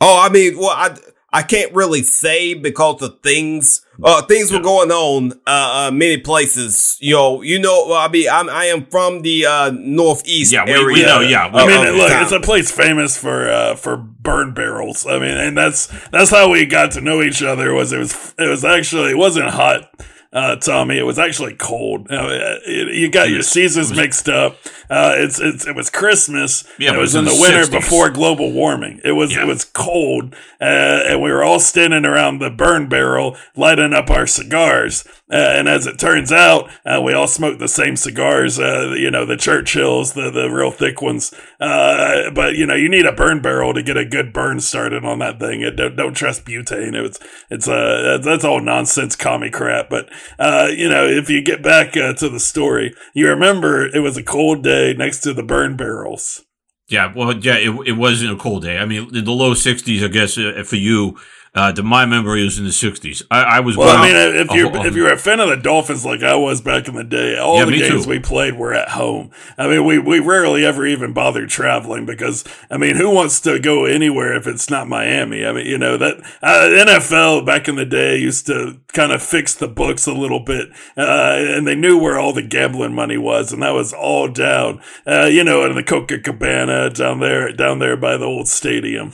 Oh, 0.00 0.22
I 0.22 0.28
mean, 0.30 0.58
well, 0.58 0.70
I, 0.70 0.94
I 1.36 1.42
can't 1.42 1.72
really 1.74 2.02
say 2.02 2.54
because 2.54 3.02
of 3.02 3.20
things, 3.22 3.82
uh, 4.02 4.22
things 4.22 4.50
were 4.50 4.60
going 4.60 4.90
on, 4.90 5.32
uh, 5.46 5.88
uh, 5.88 5.90
many 5.92 6.16
places. 6.18 6.96
You 7.00 7.14
know, 7.14 7.42
you 7.42 7.58
know, 7.58 7.92
I 7.94 8.08
mean, 8.08 8.28
I'm, 8.32 8.48
I 8.48 8.64
am 8.66 8.86
from 8.86 9.20
the, 9.22 9.44
uh, 9.44 9.70
northeast 9.74 10.52
Yeah, 10.52 10.64
we- 10.64 10.72
area. 10.72 10.92
we 10.94 11.02
know, 11.02 11.20
yeah, 11.20 11.52
we 11.52 11.60
I 11.60 11.66
mean, 11.66 11.96
look, 11.98 12.08
town. 12.10 12.22
it's 12.22 12.32
a 12.32 12.40
place 12.40 12.70
famous 12.70 13.16
for 13.18 13.50
uh, 13.50 13.74
for 13.76 13.96
burn 13.98 14.54
barrels. 14.54 15.06
I 15.06 15.18
mean, 15.18 15.36
and 15.36 15.56
that's 15.56 15.88
that's 16.10 16.30
how 16.30 16.50
we 16.50 16.64
got 16.64 16.92
to 16.92 17.00
know 17.02 17.20
each 17.22 17.42
other. 17.42 17.72
Was 17.74 17.92
it 17.92 17.98
was 17.98 18.34
it 18.38 18.48
was 18.48 18.64
actually 18.64 19.10
it 19.10 19.18
wasn't 19.18 19.50
hot, 19.50 19.90
uh, 20.32 20.56
Tommy. 20.56 20.98
It 20.98 21.04
was 21.06 21.18
actually 21.18 21.54
cold. 21.54 22.06
You, 22.10 22.16
know, 22.16 22.28
it- 22.30 22.94
you 22.94 23.10
got 23.10 23.28
your 23.28 23.42
seasons 23.42 23.94
mixed 23.94 24.28
up. 24.28 24.56
Uh, 24.88 25.14
it's 25.16 25.40
it's 25.40 25.66
it 25.66 25.74
was 25.74 25.90
Christmas. 25.90 26.64
Yeah, 26.78 26.94
it 26.94 26.98
was 26.98 27.14
in 27.14 27.24
was 27.24 27.34
the 27.34 27.36
the 27.38 27.42
winter 27.42 27.62
60s. 27.66 27.70
before 27.80 28.10
global 28.10 28.52
warming. 28.52 29.00
It 29.04 29.12
was 29.12 29.34
Yeah. 29.34 29.42
it 29.42 29.46
was 29.46 29.64
cold, 29.64 30.34
uh, 30.60 30.64
and 31.08 31.22
we 31.22 31.30
were 31.32 31.42
all 31.44 31.60
standing 31.60 32.04
around 32.04 32.38
the 32.38 32.50
burn 32.50 32.88
barrel 32.88 33.36
lighting 33.56 33.92
up 33.92 34.10
our 34.10 34.26
cigars. 34.26 35.04
Uh, 35.28 35.34
and 35.36 35.68
as 35.68 35.86
it 35.88 35.98
turns 35.98 36.30
out, 36.30 36.70
uh, 36.84 37.00
we 37.02 37.12
all 37.12 37.26
smoked 37.26 37.58
the 37.58 37.66
same 37.66 37.96
cigars. 37.96 38.60
Uh, 38.60 38.94
you 38.96 39.10
know, 39.10 39.24
the 39.26 39.36
Churchills, 39.36 40.14
the 40.14 40.30
the 40.30 40.48
real 40.48 40.70
thick 40.70 41.02
ones. 41.02 41.34
Uh, 41.60 42.30
but 42.30 42.54
you 42.54 42.64
know, 42.64 42.74
you 42.76 42.88
need 42.88 43.06
a 43.06 43.12
burn 43.12 43.42
barrel 43.42 43.74
to 43.74 43.82
get 43.82 43.96
a 43.96 44.04
good 44.04 44.32
burn 44.32 44.60
started 44.60 45.04
on 45.04 45.18
that 45.18 45.40
thing. 45.40 45.62
It, 45.62 45.74
don't, 45.76 45.96
don't 45.96 46.14
trust 46.14 46.44
butane. 46.44 46.94
It's 46.94 47.18
it's 47.50 47.66
uh, 47.66 48.18
that's 48.22 48.44
all 48.44 48.60
nonsense, 48.60 49.16
commie 49.16 49.50
crap. 49.50 49.90
But 49.90 50.08
uh, 50.38 50.68
you 50.70 50.88
know, 50.88 51.04
if 51.06 51.28
you 51.28 51.42
get 51.42 51.60
back 51.60 51.96
uh, 51.96 52.12
to 52.14 52.28
the 52.28 52.38
story, 52.40 52.94
you 53.14 53.28
remember 53.28 53.84
it 53.86 54.00
was 54.00 54.16
a 54.16 54.22
cold 54.22 54.62
day 54.62 54.75
next 54.96 55.20
to 55.20 55.32
the 55.34 55.42
burn 55.42 55.76
barrels. 55.76 56.44
yeah, 56.88 57.12
well, 57.14 57.36
yeah, 57.36 57.56
it, 57.56 57.88
it 57.88 57.92
wasn't 57.92 58.32
a 58.32 58.36
cold 58.36 58.62
day. 58.62 58.78
I 58.78 58.86
mean, 58.86 59.14
in 59.14 59.24
the 59.24 59.32
low 59.32 59.54
sixties, 59.54 60.04
I 60.04 60.08
guess, 60.08 60.38
uh, 60.38 60.62
for 60.64 60.76
you. 60.76 61.16
Uh, 61.56 61.72
to 61.72 61.82
my 61.82 62.04
memory, 62.04 62.42
it 62.42 62.44
was 62.44 62.58
in 62.58 62.66
the 62.66 62.72
sixties. 62.72 63.22
I, 63.30 63.42
I 63.42 63.60
was. 63.60 63.78
Well, 63.78 63.88
I 63.88 64.06
mean, 64.06 64.14
if 64.36 64.50
you're 64.52 64.86
if 64.86 64.94
you're 64.94 65.10
a 65.10 65.16
fan 65.16 65.40
of 65.40 65.48
the 65.48 65.56
Dolphins 65.56 66.04
like 66.04 66.22
I 66.22 66.34
was 66.34 66.60
back 66.60 66.86
in 66.86 66.94
the 66.94 67.02
day, 67.02 67.38
all 67.38 67.56
Yeah, 67.58 67.64
the 67.64 67.78
games 67.78 68.04
too. 68.04 68.10
we 68.10 68.18
played 68.18 68.58
were 68.58 68.74
at 68.74 68.90
home. 68.90 69.30
I 69.56 69.66
mean, 69.66 69.86
we 69.86 69.98
we 69.98 70.18
rarely 70.18 70.66
ever 70.66 70.86
even 70.86 71.14
bothered 71.14 71.48
traveling 71.48 72.04
because 72.04 72.44
I 72.70 72.76
mean, 72.76 72.96
who 72.96 73.08
wants 73.08 73.40
to 73.40 73.58
go 73.58 73.86
anywhere 73.86 74.36
if 74.36 74.46
it's 74.46 74.68
not 74.68 74.86
Miami? 74.86 75.46
I 75.46 75.52
mean, 75.52 75.64
you 75.66 75.78
know 75.78 75.96
that 75.96 76.18
uh, 76.42 76.68
NFL 76.68 77.46
back 77.46 77.68
in 77.68 77.76
the 77.76 77.86
day 77.86 78.18
used 78.18 78.46
to 78.48 78.78
kind 78.88 79.10
of 79.10 79.22
fix 79.22 79.54
the 79.54 79.68
books 79.68 80.06
a 80.06 80.12
little 80.12 80.40
bit, 80.40 80.68
uh, 80.94 81.36
and 81.38 81.66
they 81.66 81.74
knew 81.74 81.96
where 81.98 82.18
all 82.18 82.34
the 82.34 82.42
gambling 82.42 82.94
money 82.94 83.16
was, 83.16 83.50
and 83.52 83.62
that 83.62 83.72
was 83.72 83.94
all 83.94 84.28
down, 84.28 84.82
uh, 85.06 85.24
you 85.24 85.42
know, 85.42 85.64
in 85.64 85.74
the 85.74 85.82
Copacabana 85.82 86.92
down 86.94 87.20
there 87.20 87.50
down 87.50 87.78
there 87.78 87.96
by 87.96 88.18
the 88.18 88.26
old 88.26 88.46
stadium. 88.48 89.12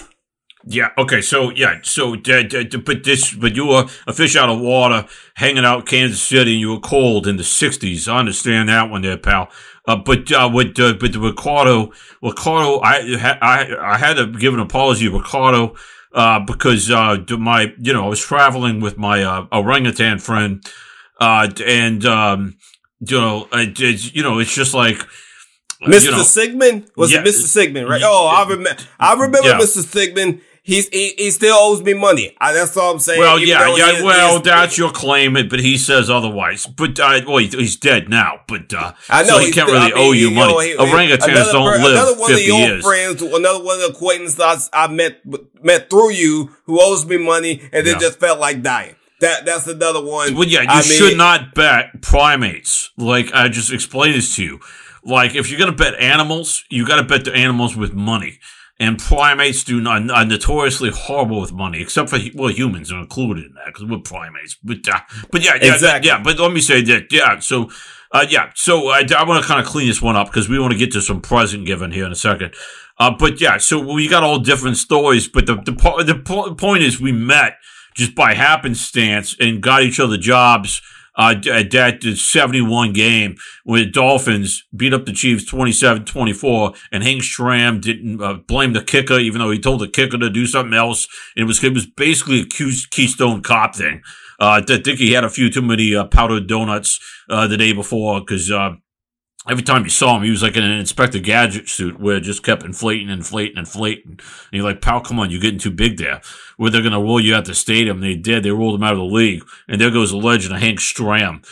Yeah. 0.64 0.90
Okay. 0.96 1.20
So 1.20 1.50
yeah. 1.50 1.80
So 1.82 2.16
d- 2.16 2.44
d- 2.44 2.64
d- 2.64 2.76
but 2.76 3.04
this, 3.04 3.32
but 3.34 3.56
you 3.56 3.66
were 3.66 3.86
a 4.06 4.12
fish 4.12 4.36
out 4.36 4.48
of 4.48 4.60
water, 4.60 5.06
hanging 5.34 5.64
out 5.64 5.80
in 5.80 5.86
Kansas 5.86 6.22
City, 6.22 6.52
and 6.52 6.60
you 6.60 6.70
were 6.70 6.80
cold 6.80 7.26
in 7.26 7.36
the 7.36 7.42
'60s. 7.42 8.08
I 8.08 8.18
understand 8.18 8.68
that 8.68 8.90
one 8.90 9.02
there, 9.02 9.16
pal. 9.16 9.48
Uh, 9.86 9.96
but 9.96 10.30
uh, 10.30 10.48
with 10.52 10.78
uh, 10.78 10.94
but 10.94 11.14
Ricardo, 11.16 11.90
Ricardo, 12.22 12.80
I 12.80 13.16
ha- 13.16 13.38
I 13.42 13.94
I 13.94 13.98
had 13.98 14.14
to 14.14 14.26
give 14.26 14.54
an 14.54 14.60
apology 14.60 15.06
to 15.08 15.18
Ricardo 15.18 15.74
uh, 16.14 16.40
because 16.40 16.90
uh, 16.90 17.18
my 17.38 17.74
you 17.78 17.92
know 17.92 18.04
I 18.04 18.08
was 18.08 18.20
traveling 18.20 18.80
with 18.80 18.96
my 18.96 19.22
uh, 19.24 19.46
orangutan 19.52 20.18
friend, 20.18 20.64
uh, 21.20 21.48
and 21.66 22.04
um, 22.04 22.56
you 23.00 23.20
know 23.20 23.48
I, 23.50 23.72
it's, 23.76 24.14
you 24.14 24.22
know 24.22 24.38
it's 24.38 24.54
just 24.54 24.74
like 24.74 25.04
Mr. 25.82 26.04
You 26.04 26.10
know, 26.12 26.22
Sigmund 26.22 26.90
was 26.96 27.12
yeah, 27.12 27.20
it 27.20 27.26
Mr. 27.26 27.46
Sigmund, 27.46 27.88
right? 27.88 28.02
Oh, 28.04 28.28
I 28.28 28.48
remember. 28.48 28.82
I 29.00 29.14
remember 29.14 29.48
yeah. 29.48 29.58
Mr. 29.58 29.84
Sigmund. 29.84 30.40
He's 30.64 30.88
he, 30.90 31.14
he 31.18 31.30
still 31.32 31.56
owes 31.56 31.82
me 31.82 31.92
money. 31.92 32.36
I, 32.40 32.52
that's 32.52 32.76
all 32.76 32.92
I'm 32.92 33.00
saying. 33.00 33.18
Well, 33.18 33.40
yeah, 33.40 33.74
yeah. 33.74 33.96
Is, 33.96 34.02
well, 34.04 34.38
that's 34.38 34.78
your 34.78 34.92
claim, 34.92 35.34
but 35.34 35.58
he 35.58 35.76
says 35.76 36.08
otherwise. 36.08 36.66
But 36.66 37.00
uh, 37.00 37.20
well, 37.26 37.38
he's 37.38 37.76
dead 37.76 38.08
now. 38.08 38.42
But 38.46 38.72
uh, 38.72 38.92
I 39.10 39.22
know 39.24 39.28
so 39.30 39.38
he 39.40 39.50
can't 39.50 39.68
still, 39.68 39.80
really 39.80 39.92
I 39.92 39.96
mean, 39.96 40.08
owe 40.08 40.12
you 40.12 40.28
he, 40.28 40.34
money. 40.36 40.68
You 40.68 40.76
know, 40.76 40.84
he, 40.84 40.92
Orangutans 40.92 41.50
don't 41.50 41.82
live 41.82 41.92
another 41.92 42.16
one 42.16 42.30
50 42.30 42.32
of 42.32 42.46
the 42.46 42.74
old 42.74 42.82
friends, 42.82 43.22
another 43.22 43.64
one 43.64 43.80
of 43.80 43.82
the 43.82 43.88
acquaintances 43.88 44.70
I, 44.72 44.84
I 44.84 44.86
met 44.86 45.20
met 45.64 45.90
through 45.90 46.12
you 46.12 46.54
who 46.66 46.80
owes 46.80 47.04
me 47.06 47.18
money, 47.18 47.60
and 47.72 47.84
then 47.84 47.94
yeah. 47.94 47.98
just 47.98 48.20
felt 48.20 48.38
like 48.38 48.62
dying. 48.62 48.94
That 49.18 49.44
that's 49.44 49.66
another 49.66 50.04
one. 50.04 50.36
Well, 50.36 50.46
yeah, 50.46 50.62
you 50.62 50.68
I 50.68 50.82
should 50.82 51.08
mean, 51.08 51.16
not 51.16 51.56
bet 51.56 52.02
primates. 52.02 52.90
Like 52.96 53.32
I 53.34 53.48
just 53.48 53.72
explained 53.72 54.14
this 54.14 54.36
to 54.36 54.44
you. 54.44 54.60
Like 55.04 55.34
if 55.34 55.50
you're 55.50 55.58
gonna 55.58 55.72
bet 55.72 55.98
animals, 55.98 56.64
you 56.70 56.86
got 56.86 56.96
to 56.96 57.02
bet 57.02 57.24
the 57.24 57.34
animals 57.34 57.76
with 57.76 57.92
money. 57.92 58.38
And 58.82 58.98
primates 58.98 59.62
do 59.62 59.80
not 59.80 60.10
are 60.10 60.24
notoriously 60.24 60.90
horrible 60.90 61.40
with 61.40 61.52
money, 61.52 61.80
except 61.80 62.10
for 62.10 62.18
well, 62.34 62.50
humans 62.50 62.90
are 62.90 62.98
included 62.98 63.44
in 63.44 63.54
that 63.54 63.66
because 63.66 63.84
we're 63.84 63.98
primates. 63.98 64.56
But 64.60 64.88
uh, 64.88 64.98
but 65.30 65.44
yeah, 65.44 65.54
yeah, 65.62 65.74
exactly. 65.74 66.08
yeah. 66.08 66.20
But 66.20 66.40
let 66.40 66.52
me 66.52 66.60
say 66.60 66.82
that 66.82 67.12
yeah. 67.12 67.38
So 67.38 67.70
uh, 68.10 68.26
yeah, 68.28 68.50
so 68.56 68.88
I, 68.88 69.04
I 69.16 69.22
want 69.22 69.40
to 69.40 69.46
kind 69.46 69.60
of 69.60 69.66
clean 69.66 69.86
this 69.86 70.02
one 70.02 70.16
up 70.16 70.26
because 70.26 70.48
we 70.48 70.58
want 70.58 70.72
to 70.72 70.78
get 70.78 70.90
to 70.94 71.00
some 71.00 71.20
present 71.20 71.64
given 71.64 71.92
here 71.92 72.06
in 72.06 72.10
a 72.10 72.16
second. 72.16 72.54
Uh, 72.98 73.14
but 73.16 73.40
yeah, 73.40 73.56
so 73.58 73.78
we 73.78 74.08
got 74.08 74.24
all 74.24 74.40
different 74.40 74.76
stories. 74.76 75.28
But 75.28 75.46
the 75.46 75.54
the, 75.54 75.72
the 76.04 76.54
point 76.58 76.82
is, 76.82 77.00
we 77.00 77.12
met 77.12 77.58
just 77.94 78.16
by 78.16 78.34
happenstance 78.34 79.36
and 79.38 79.62
got 79.62 79.84
each 79.84 80.00
other 80.00 80.16
jobs 80.16 80.82
uh, 81.16 81.34
at 81.50 81.70
that 81.70 82.02
71 82.02 82.92
game 82.92 83.36
where 83.64 83.84
the 83.84 83.90
Dolphins 83.90 84.64
beat 84.74 84.94
up 84.94 85.04
the 85.04 85.12
Chiefs 85.12 85.50
27-24 85.50 86.76
and 86.90 87.02
Hank 87.02 87.22
Stram 87.22 87.80
didn't 87.80 88.22
uh, 88.22 88.34
blame 88.34 88.72
the 88.72 88.82
kicker 88.82 89.18
even 89.18 89.40
though 89.40 89.50
he 89.50 89.58
told 89.58 89.80
the 89.80 89.88
kicker 89.88 90.18
to 90.18 90.30
do 90.30 90.46
something 90.46 90.74
else. 90.74 91.06
It 91.36 91.44
was, 91.44 91.62
it 91.62 91.74
was 91.74 91.86
basically 91.86 92.40
a 92.40 92.44
Keystone 92.44 93.42
Cop 93.42 93.76
thing. 93.76 94.02
Uh, 94.40 94.60
I 94.60 94.60
think 94.60 94.98
he 94.98 95.12
had 95.12 95.24
a 95.24 95.30
few 95.30 95.50
too 95.50 95.62
many 95.62 95.94
uh, 95.94 96.04
powdered 96.06 96.48
donuts 96.48 96.98
uh, 97.28 97.46
the 97.46 97.56
day 97.56 97.72
before 97.72 98.20
because 98.20 98.50
uh, 98.50 98.72
every 99.48 99.62
time 99.62 99.84
you 99.84 99.90
saw 99.90 100.16
him, 100.16 100.22
he 100.22 100.30
was 100.30 100.42
like 100.42 100.56
in 100.56 100.64
an 100.64 100.78
Inspector 100.78 101.18
Gadget 101.20 101.68
suit 101.68 101.98
where 101.98 102.16
it 102.16 102.22
just 102.22 102.42
kept 102.42 102.62
inflating, 102.62 103.08
inflating, 103.08 103.58
inflating. 103.58 104.12
And 104.12 104.20
you're 104.52 104.64
like, 104.64 104.80
pal, 104.80 105.00
come 105.00 105.18
on, 105.18 105.30
you're 105.30 105.40
getting 105.40 105.58
too 105.58 105.70
big 105.70 105.98
there. 105.98 106.20
Where 106.56 106.70
they're 106.70 106.82
going 106.82 106.92
to 106.92 107.00
roll 107.00 107.20
you 107.20 107.34
out 107.34 107.46
the 107.46 107.54
stadium. 107.54 108.00
They 108.00 108.14
did. 108.14 108.42
They 108.44 108.50
rolled 108.50 108.76
him 108.76 108.82
out 108.82 108.92
of 108.92 108.98
the 108.98 109.04
league. 109.04 109.44
And 109.66 109.80
there 109.80 109.90
goes 109.90 110.10
the 110.10 110.16
legend 110.16 110.54
of 110.54 110.60
Hank 110.60 110.78
Stram. 110.78 111.44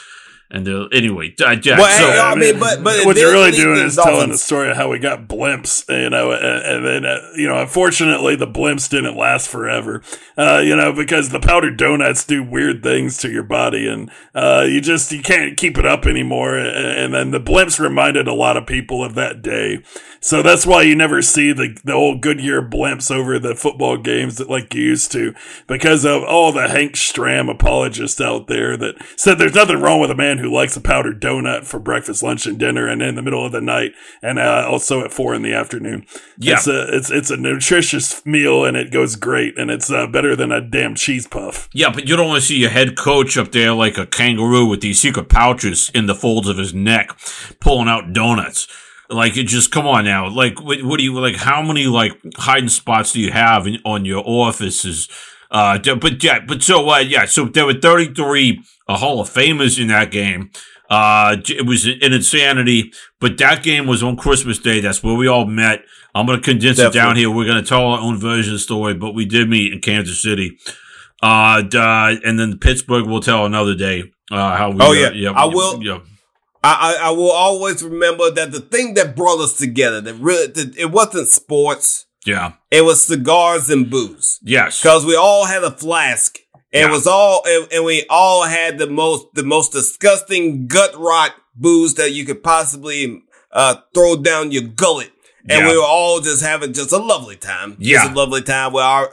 And 0.52 0.69
uh, 0.69 0.88
anyway, 0.88 1.30
Jack. 1.30 1.64
Well, 1.64 1.99
so, 1.99 2.23
I 2.23 2.35
mean, 2.35 2.59
but, 2.59 2.83
but 2.83 3.07
what 3.07 3.16
you're 3.16 3.30
really 3.30 3.52
doing 3.52 3.78
is 3.78 3.95
telling 3.95 4.30
the 4.30 4.37
story 4.37 4.71
of 4.71 4.76
how 4.76 4.90
we 4.90 4.99
got 4.99 5.28
blimps, 5.28 5.88
you 5.88 6.11
know, 6.11 6.33
and, 6.33 6.42
and 6.42 6.85
then 6.85 7.07
uh, 7.07 7.30
you 7.37 7.47
know, 7.47 7.61
unfortunately, 7.61 8.35
the 8.35 8.49
blimps 8.49 8.90
didn't 8.90 9.16
last 9.16 9.49
forever, 9.49 10.02
uh, 10.37 10.61
you 10.64 10.75
know, 10.75 10.92
because 10.92 11.28
the 11.28 11.38
powdered 11.38 11.76
donuts 11.76 12.25
do 12.25 12.42
weird 12.42 12.83
things 12.83 13.16
to 13.19 13.30
your 13.30 13.45
body, 13.45 13.87
and 13.87 14.11
uh, 14.35 14.66
you 14.69 14.80
just 14.80 15.12
you 15.12 15.23
can't 15.23 15.57
keep 15.57 15.78
it 15.78 15.87
up 15.87 16.04
anymore. 16.04 16.57
And, 16.57 16.69
and 16.69 17.14
then 17.14 17.30
the 17.30 17.40
blimps 17.40 17.78
reminded 17.78 18.26
a 18.26 18.35
lot 18.35 18.57
of 18.57 18.66
people 18.66 19.04
of 19.04 19.14
that 19.14 19.42
day. 19.42 19.85
So 20.21 20.42
that's 20.42 20.66
why 20.66 20.83
you 20.83 20.95
never 20.95 21.23
see 21.23 21.52
the, 21.52 21.78
the 21.83 21.95
old 21.95 22.21
Goodyear 22.21 22.61
blimps 22.61 23.11
over 23.11 23.38
the 23.38 23.54
football 23.54 23.97
games 23.97 24.37
that 24.37 24.50
like 24.50 24.75
you 24.75 24.83
used 24.83 25.12
to 25.12 25.35
because 25.66 26.04
of 26.04 26.23
all 26.25 26.52
the 26.52 26.69
Hank 26.69 26.92
Stram 26.92 27.50
apologists 27.50 28.21
out 28.21 28.47
there 28.47 28.76
that 28.76 28.97
said 29.16 29.38
there's 29.38 29.54
nothing 29.54 29.80
wrong 29.80 30.00
with 30.00 30.11
a 30.11 30.14
man 30.14 30.39
who 30.40 30.52
likes 30.52 30.76
a 30.76 30.80
powdered 30.80 31.20
donut 31.20 31.64
for 31.64 31.78
breakfast, 31.78 32.23
lunch, 32.23 32.47
and 32.47 32.59
dinner 32.59 32.87
and 32.87 33.02
in 33.02 33.14
the 33.14 33.23
middle 33.23 33.44
of 33.44 33.52
the 33.52 33.61
night 33.61 33.92
and 34.23 34.38
uh, 34.38 34.66
also 34.68 35.04
at 35.04 35.12
four 35.12 35.35
in 35.35 35.42
the 35.42 35.54
afternoon. 35.54 36.06
Yeah. 36.38 36.54
It's 36.54 36.66
a, 36.66 36.97
it's, 36.97 37.11
it's 37.11 37.30
a 37.30 37.37
nutritious 37.37 38.25
meal 38.26 38.64
and 38.64 38.76
it 38.76 38.90
goes 38.90 39.16
great 39.16 39.59
and 39.59 39.70
it's 39.70 39.90
uh, 39.90 40.06
better 40.06 40.35
than 40.35 40.50
a 40.50 40.61
damn 40.61 40.94
cheese 40.94 41.26
puff. 41.26 41.68
Yeah, 41.73 41.90
but 41.92 42.09
you 42.09 42.16
don't 42.16 42.28
want 42.28 42.40
to 42.40 42.47
see 42.47 42.59
your 42.59 42.70
head 42.70 42.97
coach 42.97 43.37
up 43.37 43.52
there 43.52 43.73
like 43.73 43.99
a 43.99 44.06
kangaroo 44.06 44.66
with 44.66 44.80
these 44.80 45.00
secret 45.00 45.28
pouches 45.28 45.90
in 45.94 46.06
the 46.06 46.14
folds 46.14 46.49
of 46.49 46.59
his 46.59 46.75
neck 46.75 47.16
pulling 47.61 47.88
out 47.88 48.12
donuts. 48.12 48.66
Like, 49.09 49.37
it 49.37 49.44
just 49.44 49.73
come 49.73 49.87
on 49.87 50.04
now. 50.04 50.28
Like, 50.28 50.62
what, 50.62 50.82
what 50.85 50.99
do 50.99 51.04
you 51.04 51.18
like? 51.18 51.35
How 51.35 51.62
many 51.62 51.87
like 51.87 52.12
hiding 52.37 52.68
spots 52.68 53.12
do 53.12 53.20
you 53.20 53.32
have 53.32 53.66
in, 53.66 53.78
on 53.85 54.04
your 54.04 54.23
offices? 54.25 55.09
Uh, 55.50 55.78
but 55.97 56.23
yeah, 56.23 56.38
but 56.47 56.62
so 56.62 56.88
uh, 56.88 56.99
yeah, 56.99 57.25
so 57.25 57.47
there 57.47 57.66
were 57.66 57.75
33 57.75 58.62
uh, 58.90 58.97
Hall 58.97 59.20
of 59.20 59.30
Famers 59.30 59.80
in 59.80 59.88
that 59.88 60.11
game. 60.11 60.50
Uh, 60.90 61.37
it 61.49 61.64
was 61.64 61.87
an 61.87 62.12
insanity, 62.12 62.92
but 63.20 63.38
that 63.38 63.62
game 63.62 63.87
was 63.87 64.02
on 64.02 64.16
Christmas 64.16 64.59
Day. 64.59 64.80
That's 64.80 65.02
where 65.02 65.14
we 65.14 65.28
all 65.28 65.47
met. 65.47 65.85
I'm 66.12 66.26
going 66.26 66.40
to 66.40 66.44
condense 66.44 66.78
Definitely. 66.78 66.99
it 66.99 67.02
down 67.02 67.16
here. 67.16 67.30
We're 67.30 67.47
going 67.47 67.62
to 67.62 67.68
tell 67.68 67.82
our 67.82 68.00
own 68.00 68.18
version 68.18 68.52
of 68.52 68.56
the 68.56 68.62
story, 68.62 68.94
but 68.94 69.14
we 69.14 69.25
did 69.25 69.49
meet 69.49 69.73
in 69.73 69.80
Kansas 69.80 70.20
City. 70.20 70.59
Uh, 71.23 71.62
uh 71.75 72.16
and 72.25 72.40
then 72.40 72.59
Pittsburgh 72.59 73.06
will 73.06 73.20
tell 73.20 73.47
another 73.47 73.76
day, 73.76 74.11
uh, 74.32 74.56
how 74.56 74.70
we, 74.70 74.78
oh, 74.80 74.92
yeah. 74.92 75.11
yeah 75.12 75.30
I 75.30 75.44
will. 75.44 75.80
Yeah. 75.82 76.00
I, 76.64 76.97
I, 76.99 77.09
I 77.09 77.11
will 77.11 77.30
always 77.30 77.82
remember 77.85 78.30
that 78.32 78.50
the 78.50 78.61
thing 78.61 78.94
that 78.94 79.14
brought 79.14 79.38
us 79.38 79.56
together, 79.56 80.00
that 80.00 80.14
really, 80.14 80.49
that 80.49 80.76
it 80.76 80.90
wasn't 80.90 81.28
sports. 81.28 82.06
Yeah. 82.26 82.54
It 82.70 82.85
was 82.85 83.06
cigars 83.06 83.70
and 83.70 83.88
booze. 83.88 84.40
Yes. 84.42 84.82
Cause 84.82 85.06
we 85.06 85.14
all 85.14 85.44
had 85.47 85.62
a 85.62 85.70
flask. 85.70 86.38
And 86.73 86.83
yeah. 86.83 86.89
it 86.89 86.91
was 86.91 87.07
all, 87.07 87.43
and, 87.47 87.73
and, 87.73 87.85
we 87.85 88.05
all 88.09 88.45
had 88.45 88.79
the 88.79 88.89
most, 88.89 89.35
the 89.35 89.43
most 89.43 89.73
disgusting 89.73 90.69
gut 90.69 90.97
rot 90.97 91.33
booze 91.57 91.95
that 91.95 92.12
you 92.12 92.25
could 92.25 92.43
possibly, 92.43 93.23
uh, 93.50 93.77
throw 93.93 94.17
down 94.17 94.53
your 94.53 94.62
gullet 94.62 95.11
and 95.49 95.61
yeah. 95.61 95.69
we 95.69 95.77
were 95.77 95.85
all 95.85 96.21
just 96.21 96.43
having 96.43 96.73
just 96.73 96.93
a 96.93 96.99
lovely 96.99 97.37
time. 97.37 97.77
Yeah, 97.79 97.99
just 97.99 98.11
a 98.12 98.15
lovely 98.15 98.43
time. 98.43 98.73
We 98.73 98.81
are 98.81 99.11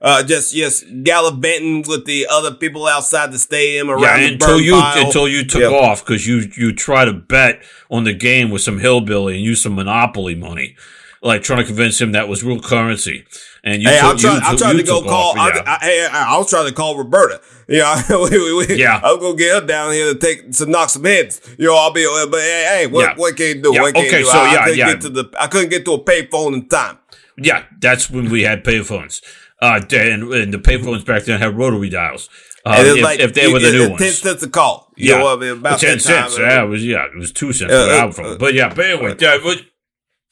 uh, 0.00 0.22
just 0.22 0.54
just 0.54 0.84
gallivanting 1.02 1.84
with 1.86 2.06
the 2.06 2.26
other 2.30 2.52
people 2.52 2.86
outside 2.86 3.30
the 3.30 3.38
stadium 3.38 3.90
around 3.90 4.22
yeah, 4.22 4.28
until 4.28 4.60
you 4.60 4.72
pile. 4.72 5.06
until 5.06 5.28
you 5.28 5.44
took 5.44 5.72
off 5.72 6.04
because 6.04 6.26
you 6.26 6.50
you 6.56 6.72
try 6.72 7.04
to 7.04 7.12
bet 7.12 7.62
on 7.90 8.04
the 8.04 8.14
game 8.14 8.50
with 8.50 8.62
some 8.62 8.78
hillbilly 8.78 9.36
and 9.36 9.44
use 9.44 9.62
some 9.62 9.74
monopoly 9.74 10.34
money, 10.34 10.76
like 11.22 11.42
trying 11.42 11.60
to 11.60 11.64
convince 11.64 12.00
him 12.00 12.12
that 12.12 12.28
was 12.28 12.44
real 12.44 12.60
currency. 12.60 13.26
And 13.64 13.82
you, 13.82 13.88
hey, 13.88 13.98
I'm 14.00 14.16
trying. 14.16 14.40
I'm 14.44 14.56
trying 14.56 14.76
to 14.76 14.82
go 14.82 15.02
call. 15.02 15.38
Off, 15.38 15.52
yeah. 15.54 16.08
I, 16.12 16.38
was 16.38 16.48
trying 16.48 16.68
to 16.68 16.72
call 16.72 16.96
Roberta. 16.96 17.40
Yeah, 17.68 18.00
we, 18.10 18.54
we, 18.54 18.76
yeah. 18.76 19.00
I'm 19.02 19.18
gonna 19.18 19.36
get 19.36 19.60
her 19.60 19.66
down 19.66 19.92
here 19.92 20.14
to 20.14 20.18
take 20.18 20.52
to 20.52 20.66
knock 20.66 20.90
some 20.90 21.04
heads. 21.04 21.40
You 21.58 21.66
know, 21.66 21.76
I'll 21.76 21.92
be. 21.92 22.06
But 22.30 22.40
hey, 22.40 22.66
hey 22.68 22.86
what 22.86 23.02
yeah. 23.02 23.14
what 23.16 23.36
can 23.36 23.46
you 23.46 23.62
do? 23.62 23.74
Yeah. 23.74 23.82
What 23.82 23.94
can 23.94 24.06
okay, 24.06 24.18
you 24.18 24.24
do? 24.24 24.30
so 24.30 24.38
I, 24.38 24.52
yeah, 24.52 24.60
I 24.60 24.64
couldn't 24.64 24.78
yeah. 24.78 24.92
Get 24.92 25.00
to 25.00 25.08
the, 25.08 25.34
I 25.38 25.46
couldn't 25.48 25.70
get 25.70 25.84
to 25.86 25.92
a 25.94 26.04
payphone 26.04 26.54
in 26.54 26.68
time. 26.68 26.98
Yeah, 27.36 27.64
that's 27.80 28.08
when 28.08 28.30
we 28.30 28.42
had 28.42 28.64
payphones. 28.64 29.20
Uh, 29.60 29.80
and, 29.90 30.22
and 30.22 30.54
the 30.54 30.58
payphones 30.58 31.04
back 31.04 31.24
then 31.24 31.40
had 31.40 31.56
rotary 31.56 31.88
dials. 31.88 32.28
Um, 32.64 32.74
if, 32.78 33.02
like, 33.02 33.20
if, 33.20 33.32
they 33.32 33.52
were 33.52 33.60
the 33.60 33.70
new 33.70 33.90
ones, 33.90 34.00
ten 34.00 34.12
cents 34.12 34.42
a 34.42 34.50
call. 34.50 34.92
You 34.96 35.12
yeah, 35.12 35.18
know, 35.18 35.36
I 35.36 35.36
mean, 35.36 35.50
about 35.52 35.78
ten 35.78 36.00
cents. 36.00 36.36
yeah, 36.38 36.64
it 36.64 36.66
was 36.66 36.84
yeah, 36.84 37.06
it 37.06 37.16
was 37.16 37.30
two 37.32 37.52
cents 37.52 37.72
uh, 37.72 38.12
uh, 38.18 38.22
uh, 38.22 38.38
But 38.38 38.54
yeah, 38.54 38.72
but 38.74 38.84
anyway, 38.84 39.12
uh, 39.12 39.54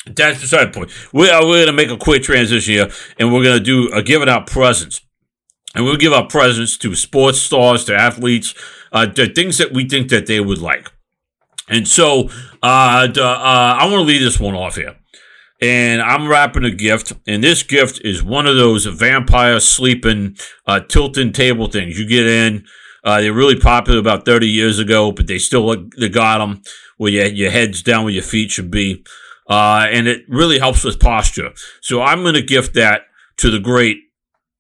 that's 0.07 0.51
the 0.51 0.71
point. 0.73 0.91
We 1.13 1.31
are 1.31 1.47
we're 1.47 1.65
gonna 1.65 1.77
make 1.77 1.91
a 1.91 1.97
quick 1.97 2.23
transition 2.23 2.75
here, 2.75 2.91
and 3.19 3.33
we're 3.33 3.43
gonna 3.43 3.61
do 3.61 3.91
a 3.93 4.03
giving 4.03 4.29
out 4.29 4.47
presents, 4.47 5.01
and 5.75 5.85
we'll 5.85 5.97
give 5.97 6.13
out 6.13 6.29
presents 6.29 6.77
to 6.79 6.95
sports 6.95 7.41
stars, 7.41 7.85
to 7.87 7.97
athletes, 7.97 8.55
uh, 8.93 9.07
the 9.07 9.29
things 9.29 9.59
that 9.59 9.73
we 9.73 9.89
think 9.89 10.11
that 10.11 10.27
they 10.27 10.41
would 10.41 10.59
like. 10.59 10.93
And 11.69 11.89
so, 11.89 12.29
uh, 12.63 13.07
the, 13.07 13.25
uh, 13.25 13.79
I 13.81 13.85
want 13.87 14.01
to 14.01 14.03
leave 14.03 14.21
this 14.21 14.39
one 14.39 14.55
off 14.55 14.77
here, 14.77 14.95
and 15.63 16.03
I'm 16.03 16.29
wrapping 16.29 16.65
a 16.65 16.71
gift, 16.71 17.15
and 17.27 17.43
this 17.43 17.63
gift 17.63 18.03
is 18.05 18.23
one 18.23 18.47
of 18.47 18.57
those 18.57 18.85
vampire 18.85 19.59
sleeping, 19.59 20.37
uh, 20.67 20.81
tilting 20.81 21.33
table 21.33 21.69
things 21.69 21.99
you 21.99 22.07
get 22.07 22.27
in. 22.27 22.67
Uh, 23.03 23.23
they're 23.23 23.33
really 23.33 23.59
popular 23.59 24.01
about 24.01 24.27
30 24.27 24.49
years 24.49 24.79
ago, 24.79 25.13
but 25.13 25.27
they 25.27 25.39
still 25.39 25.75
they 25.97 26.11
got 26.11 26.39
them 26.39 26.61
where 26.99 27.11
your 27.11 27.51
head's 27.51 27.83
down 27.83 28.05
where 28.05 28.13
your 28.13 28.23
feet 28.23 28.51
should 28.51 28.71
be 28.71 29.03
uh, 29.49 29.87
and 29.91 30.07
it 30.07 30.25
really 30.29 30.59
helps 30.59 30.85
with 30.85 31.01
posture. 31.01 31.53
So 31.81 32.03
I'm 32.03 32.23
going 32.23 32.35
to 32.35 32.43
gift 32.43 32.75
that 32.75 33.03
to 33.39 33.51
the 33.51 33.59
great 33.59 33.99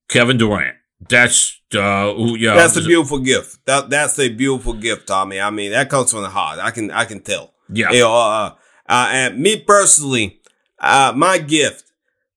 Kevin 0.08 0.36
Durant. 0.36 0.76
That's 1.08 1.60
uh, 1.74 2.14
yeah. 2.16 2.54
That's 2.54 2.76
a 2.76 2.82
beautiful 2.82 3.18
gift. 3.18 3.64
That 3.66 3.90
that's 3.90 4.18
a 4.18 4.28
beautiful 4.28 4.74
gift, 4.74 5.08
Tommy. 5.08 5.40
I 5.40 5.50
mean, 5.50 5.72
that 5.72 5.90
comes 5.90 6.10
from 6.10 6.22
the 6.22 6.30
heart. 6.30 6.58
I 6.58 6.70
can 6.70 6.90
I 6.90 7.04
can 7.04 7.20
tell. 7.20 7.52
Yeah. 7.68 7.90
You 7.90 8.00
know, 8.00 8.14
uh, 8.14 8.54
uh, 8.88 9.08
and 9.10 9.38
me 9.38 9.60
personally, 9.60 10.40
uh, 10.78 11.12
my 11.14 11.38
gift 11.38 11.90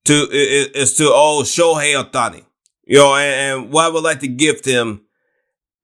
to 0.05 0.13
is, 0.31 0.67
is 0.67 0.93
to 0.95 1.11
old 1.11 1.45
Shohei 1.45 2.01
Ohtani. 2.01 2.43
You 2.85 2.97
know, 2.99 3.15
and, 3.15 3.63
and, 3.63 3.73
what 3.73 3.85
I 3.85 3.89
would 3.89 4.03
like 4.03 4.21
to 4.21 4.29
gift 4.29 4.65
him 4.65 5.01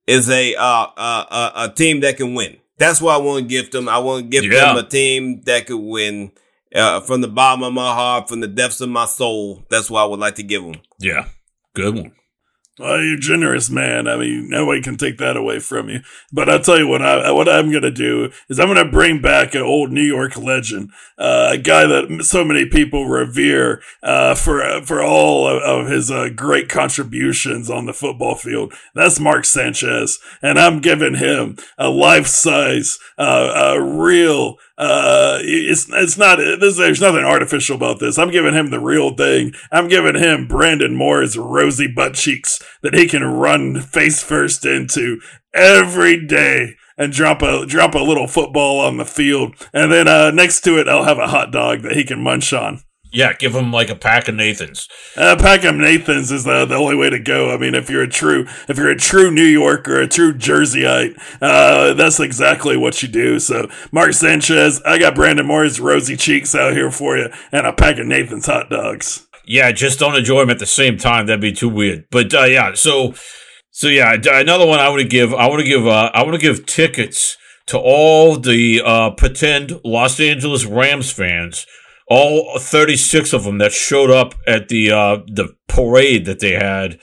is 0.07 0.29
a 0.29 0.55
uh, 0.55 0.87
uh, 0.95 1.51
a 1.55 1.69
team 1.69 1.99
that 2.01 2.17
can 2.17 2.33
win. 2.33 2.57
That's 2.77 3.01
what 3.01 3.13
I 3.13 3.17
want 3.17 3.43
to 3.43 3.47
gift 3.47 3.75
him. 3.75 3.87
I 3.87 3.99
want 3.99 4.23
to 4.23 4.29
gift 4.29 4.53
yeah. 4.53 4.71
him 4.71 4.77
a 4.77 4.83
team 4.83 5.41
that 5.41 5.67
could 5.67 5.77
win 5.77 6.31
uh, 6.73 7.01
from 7.01 7.21
the 7.21 7.27
bottom 7.27 7.63
of 7.63 7.73
my 7.73 7.93
heart, 7.93 8.29
from 8.29 8.39
the 8.39 8.47
depths 8.47 8.81
of 8.81 8.89
my 8.89 9.05
soul. 9.05 9.65
That's 9.69 9.89
what 9.89 10.01
I 10.01 10.05
would 10.05 10.19
like 10.19 10.35
to 10.35 10.43
give 10.43 10.63
him. 10.63 10.75
Yeah, 10.99 11.27
good 11.73 11.95
one. 11.95 12.13
Well, 12.79 13.03
you're 13.03 13.19
generous, 13.19 13.69
man. 13.69 14.07
I 14.07 14.17
mean, 14.17 14.49
nobody 14.49 14.81
can 14.81 14.97
take 14.97 15.19
that 15.19 15.37
away 15.37 15.59
from 15.59 15.89
you. 15.89 15.99
But 16.31 16.49
I'll 16.49 16.59
tell 16.59 16.79
you 16.79 16.87
what 16.87 17.03
I 17.03 17.31
what 17.31 17.47
I'm 17.47 17.71
gonna 17.71 17.91
do 17.91 18.31
is 18.49 18.59
I'm 18.59 18.67
gonna 18.67 18.89
bring 18.89 19.21
back 19.21 19.53
an 19.53 19.61
old 19.61 19.91
New 19.91 20.01
York 20.01 20.35
legend, 20.35 20.89
uh, 21.19 21.49
a 21.51 21.59
guy 21.59 21.85
that 21.85 22.23
so 22.23 22.43
many 22.43 22.65
people 22.65 23.05
revere 23.05 23.83
uh, 24.01 24.33
for 24.33 24.81
for 24.81 25.03
all 25.03 25.47
of, 25.47 25.61
of 25.61 25.91
his 25.91 26.09
uh, 26.09 26.29
great 26.35 26.67
contributions 26.67 27.69
on 27.69 27.85
the 27.85 27.93
football 27.93 28.33
field. 28.33 28.73
That's 28.95 29.19
Mark 29.19 29.45
Sanchez, 29.45 30.17
and 30.41 30.57
I'm 30.57 30.81
giving 30.81 31.13
him 31.13 31.57
a 31.77 31.89
life 31.89 32.25
size, 32.25 32.97
uh, 33.19 33.75
a 33.75 33.83
real 33.83 34.57
uh, 34.77 35.37
it's 35.41 35.87
it's 35.89 36.17
not 36.17 36.37
this, 36.37 36.77
there's 36.77 37.01
nothing 37.01 37.23
artificial 37.23 37.75
about 37.75 37.99
this. 37.99 38.17
I'm 38.17 38.31
giving 38.31 38.53
him 38.53 38.69
the 38.69 38.79
real 38.79 39.15
thing. 39.15 39.53
I'm 39.71 39.87
giving 39.87 40.15
him 40.15 40.47
Brandon 40.47 40.95
Moore's 40.95 41.37
rosy 41.37 41.87
butt 41.87 42.15
cheeks 42.15 42.61
that 42.81 42.95
he 42.95 43.07
can 43.07 43.23
run 43.23 43.81
face 43.81 44.23
first 44.23 44.65
into 44.65 45.21
every 45.53 46.25
day 46.25 46.75
and 46.97 47.13
drop 47.13 47.41
a 47.41 47.65
drop 47.65 47.93
a 47.93 47.99
little 47.99 48.27
football 48.27 48.79
on 48.79 48.97
the 48.97 49.05
field, 49.05 49.55
and 49.73 49.91
then 49.91 50.07
uh, 50.07 50.31
next 50.31 50.61
to 50.61 50.79
it 50.79 50.87
I'll 50.87 51.03
have 51.03 51.19
a 51.19 51.27
hot 51.27 51.51
dog 51.51 51.81
that 51.83 51.95
he 51.95 52.03
can 52.03 52.21
munch 52.21 52.51
on. 52.51 52.81
Yeah, 53.13 53.33
give 53.33 53.53
him 53.53 53.71
like 53.71 53.89
a 53.89 53.95
pack 53.95 54.27
of 54.27 54.33
Nathan's. 54.33 54.89
A 55.15 55.37
pack 55.37 55.63
of 55.65 55.75
Nathan's 55.75 56.31
is 56.31 56.45
the, 56.45 56.65
the 56.65 56.73
only 56.73 56.95
way 56.95 57.11
to 57.11 57.19
go. 57.19 57.53
I 57.53 57.57
mean, 57.57 57.75
if 57.75 57.87
you're 57.87 58.01
a 58.01 58.09
true 58.09 58.47
if 58.67 58.75
you're 58.75 58.89
a 58.89 58.97
true 58.97 59.29
New 59.29 59.45
Yorker, 59.45 60.01
a 60.01 60.07
true 60.07 60.33
Jerseyite, 60.33 61.15
uh, 61.39 61.93
that's 61.93 62.19
exactly 62.19 62.75
what 62.75 63.03
you 63.03 63.07
do. 63.07 63.37
So, 63.37 63.69
Mark 63.91 64.13
Sanchez, 64.13 64.81
I 64.83 64.97
got 64.97 65.13
Brandon 65.13 65.45
Moore's 65.45 65.79
rosy 65.79 66.17
cheeks 66.17 66.55
out 66.55 66.73
here 66.73 66.89
for 66.89 67.15
you, 67.15 67.29
and 67.51 67.67
a 67.67 67.71
pack 67.71 67.99
of 67.99 68.07
Nathan's 68.07 68.47
hot 68.47 68.71
dogs. 68.71 69.27
Yeah, 69.45 69.71
just 69.71 69.99
don't 69.99 70.15
enjoy 70.15 70.39
them 70.39 70.49
at 70.49 70.57
the 70.57 70.65
same 70.65 70.97
time. 70.97 71.27
That'd 71.27 71.39
be 71.39 71.51
too 71.51 71.69
weird. 71.69 72.05
But 72.09 72.33
uh, 72.33 72.45
yeah, 72.45 72.73
so 72.73 73.13
so 73.69 73.89
yeah, 73.89 74.15
another 74.15 74.65
one 74.65 74.79
I 74.79 74.89
want 74.89 75.03
to 75.03 75.07
give. 75.07 75.35
I 75.35 75.47
want 75.47 75.59
to 75.59 75.67
give. 75.67 75.85
Uh, 75.85 76.09
I 76.15 76.23
want 76.23 76.33
to 76.33 76.41
give 76.41 76.65
tickets 76.65 77.37
to 77.67 77.77
all 77.77 78.37
the 78.39 78.81
uh, 78.83 79.11
pretend 79.11 79.79
Los 79.85 80.19
Angeles 80.19 80.65
Rams 80.65 81.11
fans 81.11 81.67
all 82.07 82.57
36 82.59 83.33
of 83.33 83.43
them 83.43 83.57
that 83.59 83.71
showed 83.71 84.11
up 84.11 84.35
at 84.47 84.69
the 84.69 84.91
uh, 84.91 85.17
the 85.27 85.55
parade 85.67 86.25
that 86.25 86.39
they 86.39 86.53
had 86.53 86.99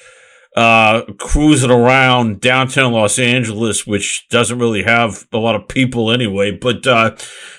uh, 0.56 1.02
cruising 1.18 1.70
around 1.70 2.40
downtown 2.40 2.92
Los 2.92 3.18
Angeles, 3.18 3.86
which 3.86 4.26
doesn't 4.30 4.58
really 4.58 4.82
have 4.82 5.26
a 5.32 5.38
lot 5.38 5.54
of 5.54 5.68
people 5.68 6.10
anyway. 6.10 6.50
But 6.50 6.86
uh, 6.86 7.16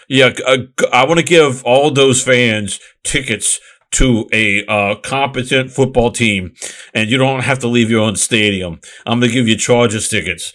yeah, 0.08 0.34
uh, 0.46 0.58
I 0.92 1.06
want 1.06 1.20
to 1.20 1.26
give 1.26 1.64
all 1.64 1.92
those 1.92 2.24
fans 2.24 2.80
tickets 3.04 3.60
to 3.92 4.28
a 4.32 4.66
uh, 4.68 4.96
competent 4.96 5.72
football 5.72 6.12
team, 6.12 6.54
and 6.94 7.10
you 7.10 7.18
don't 7.18 7.42
have 7.42 7.60
to 7.60 7.68
leave 7.68 7.90
your 7.90 8.02
own 8.02 8.16
stadium. 8.16 8.80
I'm 9.06 9.20
going 9.20 9.30
to 9.30 9.36
give 9.36 9.48
you 9.48 9.58
Chargers 9.58 10.08
tickets. 10.08 10.54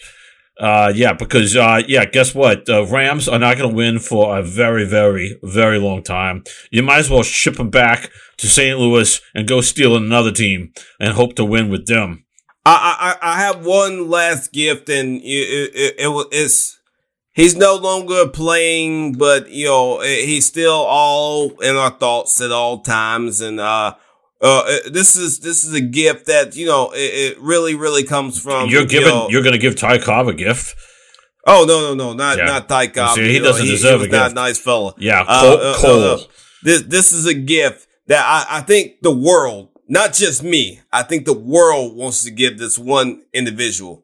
Uh, 0.59 0.91
yeah, 0.95 1.13
because, 1.13 1.55
uh, 1.55 1.81
yeah, 1.87 2.05
guess 2.05 2.33
what? 2.33 2.65
The 2.65 2.83
Rams 2.85 3.27
are 3.27 3.37
not 3.37 3.57
going 3.57 3.69
to 3.69 3.75
win 3.75 3.99
for 3.99 4.37
a 4.37 4.41
very, 4.41 4.85
very, 4.85 5.37
very 5.43 5.79
long 5.79 6.01
time. 6.01 6.43
You 6.71 6.81
might 6.81 6.99
as 6.99 7.09
well 7.09 7.23
ship 7.23 7.57
them 7.57 7.69
back 7.69 8.11
to 8.37 8.47
St. 8.47 8.77
Louis 8.79 9.21
and 9.35 9.47
go 9.47 9.61
steal 9.61 9.95
another 9.95 10.31
team 10.31 10.73
and 10.99 11.13
hope 11.13 11.35
to 11.35 11.45
win 11.45 11.69
with 11.69 11.85
them. 11.85 12.25
I, 12.65 13.15
I, 13.21 13.33
I 13.33 13.39
have 13.41 13.65
one 13.65 14.09
last 14.09 14.51
gift 14.51 14.89
and 14.89 15.21
it, 15.21 15.25
it, 15.25 15.95
it, 15.99 16.27
it's, 16.31 16.79
he's 17.33 17.55
no 17.55 17.75
longer 17.75 18.27
playing, 18.27 19.13
but 19.13 19.49
you 19.49 19.67
know, 19.67 20.01
he's 20.01 20.47
still 20.47 20.73
all 20.73 21.51
in 21.61 21.75
our 21.75 21.91
thoughts 21.91 22.41
at 22.41 22.51
all 22.51 22.81
times. 22.81 23.41
And, 23.41 23.59
uh, 23.59 23.93
uh, 24.41 24.59
uh, 24.59 24.89
this 24.91 25.15
is 25.15 25.39
this 25.39 25.63
is 25.63 25.73
a 25.73 25.81
gift 25.81 26.27
that 26.27 26.55
you 26.55 26.65
know 26.65 26.91
it, 26.91 26.97
it 26.97 27.39
really 27.39 27.75
really 27.75 28.03
comes 28.03 28.39
from. 28.39 28.69
You're 28.69 28.85
giving. 28.85 29.07
You 29.07 29.13
know, 29.13 29.29
you're 29.29 29.43
going 29.43 29.53
to 29.53 29.59
give 29.59 29.75
Ty 29.75 29.99
Cobb 29.99 30.27
a 30.27 30.33
gift. 30.33 30.75
Oh 31.45 31.65
no 31.67 31.81
no 31.81 31.93
no 31.93 32.13
not 32.13 32.37
yeah. 32.37 32.45
not 32.45 32.69
Ty 32.69 32.87
Cobb. 32.87 33.15
See, 33.15 33.31
he 33.33 33.39
doesn't 33.39 33.65
know, 33.65 33.71
deserve 33.71 34.01
he, 34.01 34.07
a 34.07 34.09
gift. 34.09 34.19
Not 34.19 34.31
a 34.31 34.35
nice 34.35 34.59
fella. 34.59 34.93
Yeah, 34.97 35.23
uh, 35.27 35.41
Cole. 35.41 35.57
Uh, 35.59 35.77
Cole. 35.77 36.03
Uh, 36.03 36.17
this 36.63 36.81
this 36.83 37.11
is 37.13 37.25
a 37.25 37.33
gift 37.33 37.87
that 38.07 38.23
I, 38.23 38.57
I 38.57 38.61
think 38.61 39.01
the 39.01 39.15
world, 39.15 39.69
not 39.87 40.13
just 40.13 40.43
me, 40.43 40.81
I 40.91 41.03
think 41.03 41.25
the 41.25 41.37
world 41.37 41.95
wants 41.95 42.23
to 42.25 42.31
give 42.31 42.57
this 42.57 42.77
one 42.77 43.23
individual. 43.33 44.03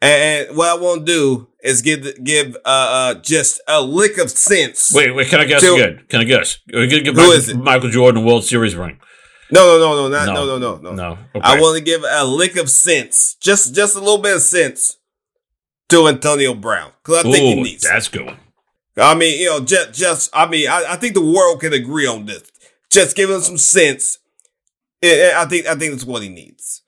And 0.00 0.56
what 0.56 0.68
I 0.68 0.80
want 0.80 1.04
to 1.04 1.12
do 1.12 1.48
is 1.62 1.82
give 1.82 2.22
give 2.22 2.56
uh, 2.64 3.14
just 3.14 3.60
a 3.66 3.82
lick 3.82 4.16
of 4.18 4.30
sense. 4.30 4.92
Wait, 4.94 5.10
wait, 5.10 5.28
can 5.28 5.40
I 5.40 5.44
guess 5.44 5.60
to, 5.62 5.74
again? 5.74 6.04
Can 6.08 6.20
I 6.20 6.24
guess? 6.24 6.58
Are 6.72 6.80
we 6.80 6.86
gonna 6.86 7.02
give 7.02 7.16
Michael, 7.16 7.56
Michael 7.58 7.90
Jordan 7.90 8.22
a 8.22 8.26
World 8.26 8.44
Series 8.44 8.76
ring? 8.76 9.00
No, 9.50 9.78
no, 9.78 9.78
no, 9.78 10.08
no, 10.08 10.08
not, 10.08 10.34
no, 10.34 10.46
no, 10.46 10.58
no, 10.58 10.76
no. 10.76 10.92
No. 10.92 11.18
Okay. 11.34 11.40
I 11.42 11.60
want 11.60 11.78
to 11.78 11.84
give 11.84 12.04
a 12.08 12.24
lick 12.24 12.56
of 12.56 12.68
sense, 12.68 13.34
just 13.40 13.74
just 13.74 13.96
a 13.96 13.98
little 13.98 14.18
bit 14.18 14.36
of 14.36 14.42
sense 14.42 14.98
to 15.88 16.08
Antonio 16.08 16.54
Brown 16.54 16.92
because 17.02 17.24
I 17.24 17.30
think 17.30 17.36
he 17.36 17.54
needs. 17.62 17.84
That's 17.84 18.08
good. 18.08 18.36
I 18.96 19.14
mean, 19.14 19.40
you 19.40 19.46
know, 19.46 19.60
just 19.60 19.94
just 19.94 20.30
I 20.34 20.46
mean, 20.46 20.68
I, 20.68 20.84
I 20.90 20.96
think 20.96 21.14
the 21.14 21.24
world 21.24 21.60
can 21.60 21.72
agree 21.72 22.06
on 22.06 22.26
this. 22.26 22.42
Just 22.90 23.16
give 23.16 23.30
him 23.30 23.40
some 23.40 23.58
sense. 23.58 24.18
I 25.02 25.46
think 25.48 25.66
I 25.66 25.74
think 25.76 25.92
that's 25.92 26.04
what 26.04 26.22
he 26.22 26.28
needs. 26.28 26.82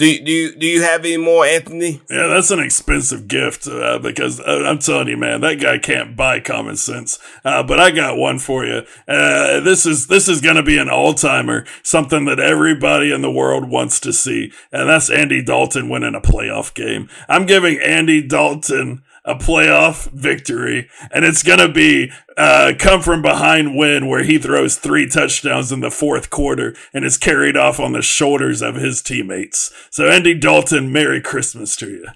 Do 0.00 0.18
do 0.24 0.32
you, 0.32 0.56
do 0.56 0.66
you 0.66 0.80
have 0.80 1.04
any 1.04 1.18
more, 1.18 1.44
Anthony? 1.44 2.00
Yeah, 2.08 2.28
that's 2.28 2.50
an 2.50 2.58
expensive 2.58 3.28
gift 3.28 3.68
uh, 3.68 3.98
because 3.98 4.40
uh, 4.40 4.64
I'm 4.66 4.78
telling 4.78 5.08
you, 5.08 5.18
man, 5.18 5.42
that 5.42 5.60
guy 5.60 5.76
can't 5.76 6.16
buy 6.16 6.40
common 6.40 6.76
sense. 6.76 7.18
Uh, 7.44 7.62
but 7.62 7.78
I 7.78 7.90
got 7.90 8.16
one 8.16 8.38
for 8.38 8.64
you. 8.64 8.80
Uh, 9.06 9.60
this 9.60 9.84
is 9.84 10.06
this 10.06 10.26
is 10.26 10.40
going 10.40 10.56
to 10.56 10.62
be 10.62 10.78
an 10.78 10.88
all 10.88 11.12
timer, 11.12 11.66
something 11.82 12.24
that 12.24 12.40
everybody 12.40 13.12
in 13.12 13.20
the 13.20 13.30
world 13.30 13.68
wants 13.68 14.00
to 14.00 14.14
see, 14.14 14.52
and 14.72 14.88
that's 14.88 15.10
Andy 15.10 15.42
Dalton 15.42 15.90
winning 15.90 16.14
a 16.14 16.20
playoff 16.22 16.72
game. 16.72 17.10
I'm 17.28 17.44
giving 17.44 17.78
Andy 17.78 18.26
Dalton 18.26 19.02
a 19.24 19.34
playoff 19.34 20.10
victory, 20.12 20.88
and 21.12 21.24
it's 21.24 21.42
going 21.42 21.58
to 21.58 21.68
be 21.68 22.10
uh, 22.36 22.72
come 22.78 23.00
from 23.00 23.22
behind 23.22 23.76
win 23.76 24.08
where 24.08 24.22
he 24.22 24.38
throws 24.38 24.76
three 24.76 25.08
touchdowns 25.08 25.70
in 25.72 25.80
the 25.80 25.90
fourth 25.90 26.30
quarter 26.30 26.74
and 26.92 27.04
is 27.04 27.18
carried 27.18 27.56
off 27.56 27.78
on 27.78 27.92
the 27.92 28.02
shoulders 28.02 28.62
of 28.62 28.76
his 28.76 29.02
teammates. 29.02 29.72
So, 29.90 30.08
Andy 30.08 30.34
Dalton, 30.34 30.92
Merry 30.92 31.20
Christmas 31.20 31.76
to 31.76 31.88
you. 31.88 32.06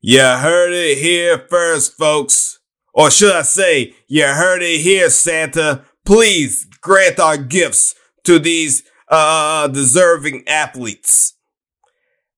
You 0.00 0.20
heard 0.20 0.72
it 0.72 0.98
here 0.98 1.46
first, 1.48 1.96
folks. 1.96 2.58
Or 2.92 3.10
should 3.10 3.34
I 3.34 3.42
say, 3.42 3.94
you 4.08 4.24
heard 4.24 4.62
it 4.62 4.80
here, 4.80 5.10
Santa. 5.10 5.84
Please 6.04 6.66
grant 6.80 7.20
our 7.20 7.36
gifts 7.36 7.94
to 8.24 8.38
these 8.38 8.84
uh, 9.08 9.68
deserving 9.68 10.44
athletes. 10.46 11.35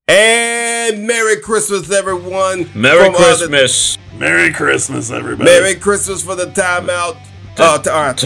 And 0.08 1.06
Merry 1.06 1.36
Christmas, 1.40 1.90
everyone. 1.90 2.70
Merry 2.74 3.12
Christmas. 3.12 3.96
The- 3.96 4.02
Merry 4.18 4.52
Christmas, 4.52 5.10
everybody. 5.10 5.48
Merry 5.50 5.74
Christmas 5.74 6.22
for 6.22 6.34
the 6.34 6.46
timeout. 6.46 7.18
Uh, 7.58 7.78
t- 7.78 7.90
all 7.90 8.02
right. 8.04 8.22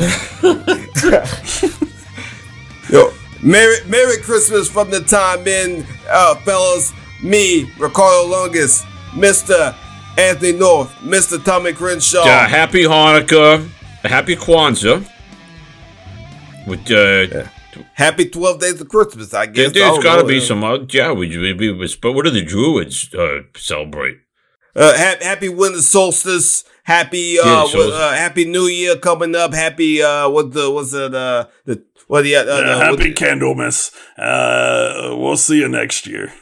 Yo, 2.90 3.12
Merry, 3.42 3.76
Merry 3.86 4.18
Christmas 4.22 4.68
from 4.70 4.90
the 4.90 5.00
time 5.00 5.46
in, 5.48 5.84
uh, 6.08 6.34
fellas. 6.36 6.92
Me, 7.22 7.70
Ricardo 7.78 8.26
Longus, 8.28 8.82
Mr. 9.12 9.74
Anthony 10.18 10.52
North, 10.52 10.90
Mr. 11.00 11.42
Tommy 11.42 11.72
Crenshaw. 11.72 12.20
Uh, 12.22 12.48
happy 12.48 12.82
Hanukkah. 12.82 13.66
Happy 14.02 14.34
Kwanzaa. 14.36 15.06
With, 16.66 16.90
uh, 16.90 16.94
yeah. 17.34 17.48
Happy 17.94 18.28
12 18.28 18.60
days 18.60 18.80
of 18.80 18.88
Christmas, 18.88 19.34
I 19.34 19.46
guess. 19.46 19.72
There, 19.72 19.84
has 19.84 20.02
got 20.02 20.16
to 20.16 20.26
be 20.26 20.40
some, 20.40 20.64
uh, 20.64 20.78
yeah, 20.88 21.12
we, 21.12 21.36
we, 21.36 21.52
we, 21.72 21.96
but 22.00 22.12
what 22.12 22.24
do 22.24 22.30
the 22.30 22.44
Druids 22.44 23.12
uh, 23.14 23.42
celebrate? 23.56 24.18
Uh, 24.74 24.92
ha- 24.96 25.18
happy 25.20 25.48
winter 25.48 25.82
solstice. 25.82 26.64
Happy, 26.84 27.38
uh, 27.38 27.46
yeah, 27.46 27.66
so 27.66 27.92
uh, 27.92 28.12
happy 28.12 28.44
New 28.44 28.66
Year 28.66 28.96
coming 28.96 29.36
up. 29.36 29.54
Happy, 29.54 30.02
uh, 30.02 30.28
what 30.28 30.52
the, 30.52 30.70
what's 30.70 30.92
it, 30.92 31.14
uh, 31.14 31.46
the, 31.64 31.84
what 32.08 32.22
the, 32.22 32.36
uh, 32.36 32.42
uh, 32.42 32.78
happy 32.78 33.14
Candlemas. 33.14 33.92
Uh, 34.18 35.14
we'll 35.16 35.36
see 35.36 35.58
you 35.58 35.68
next 35.68 36.06
year. 36.06 36.32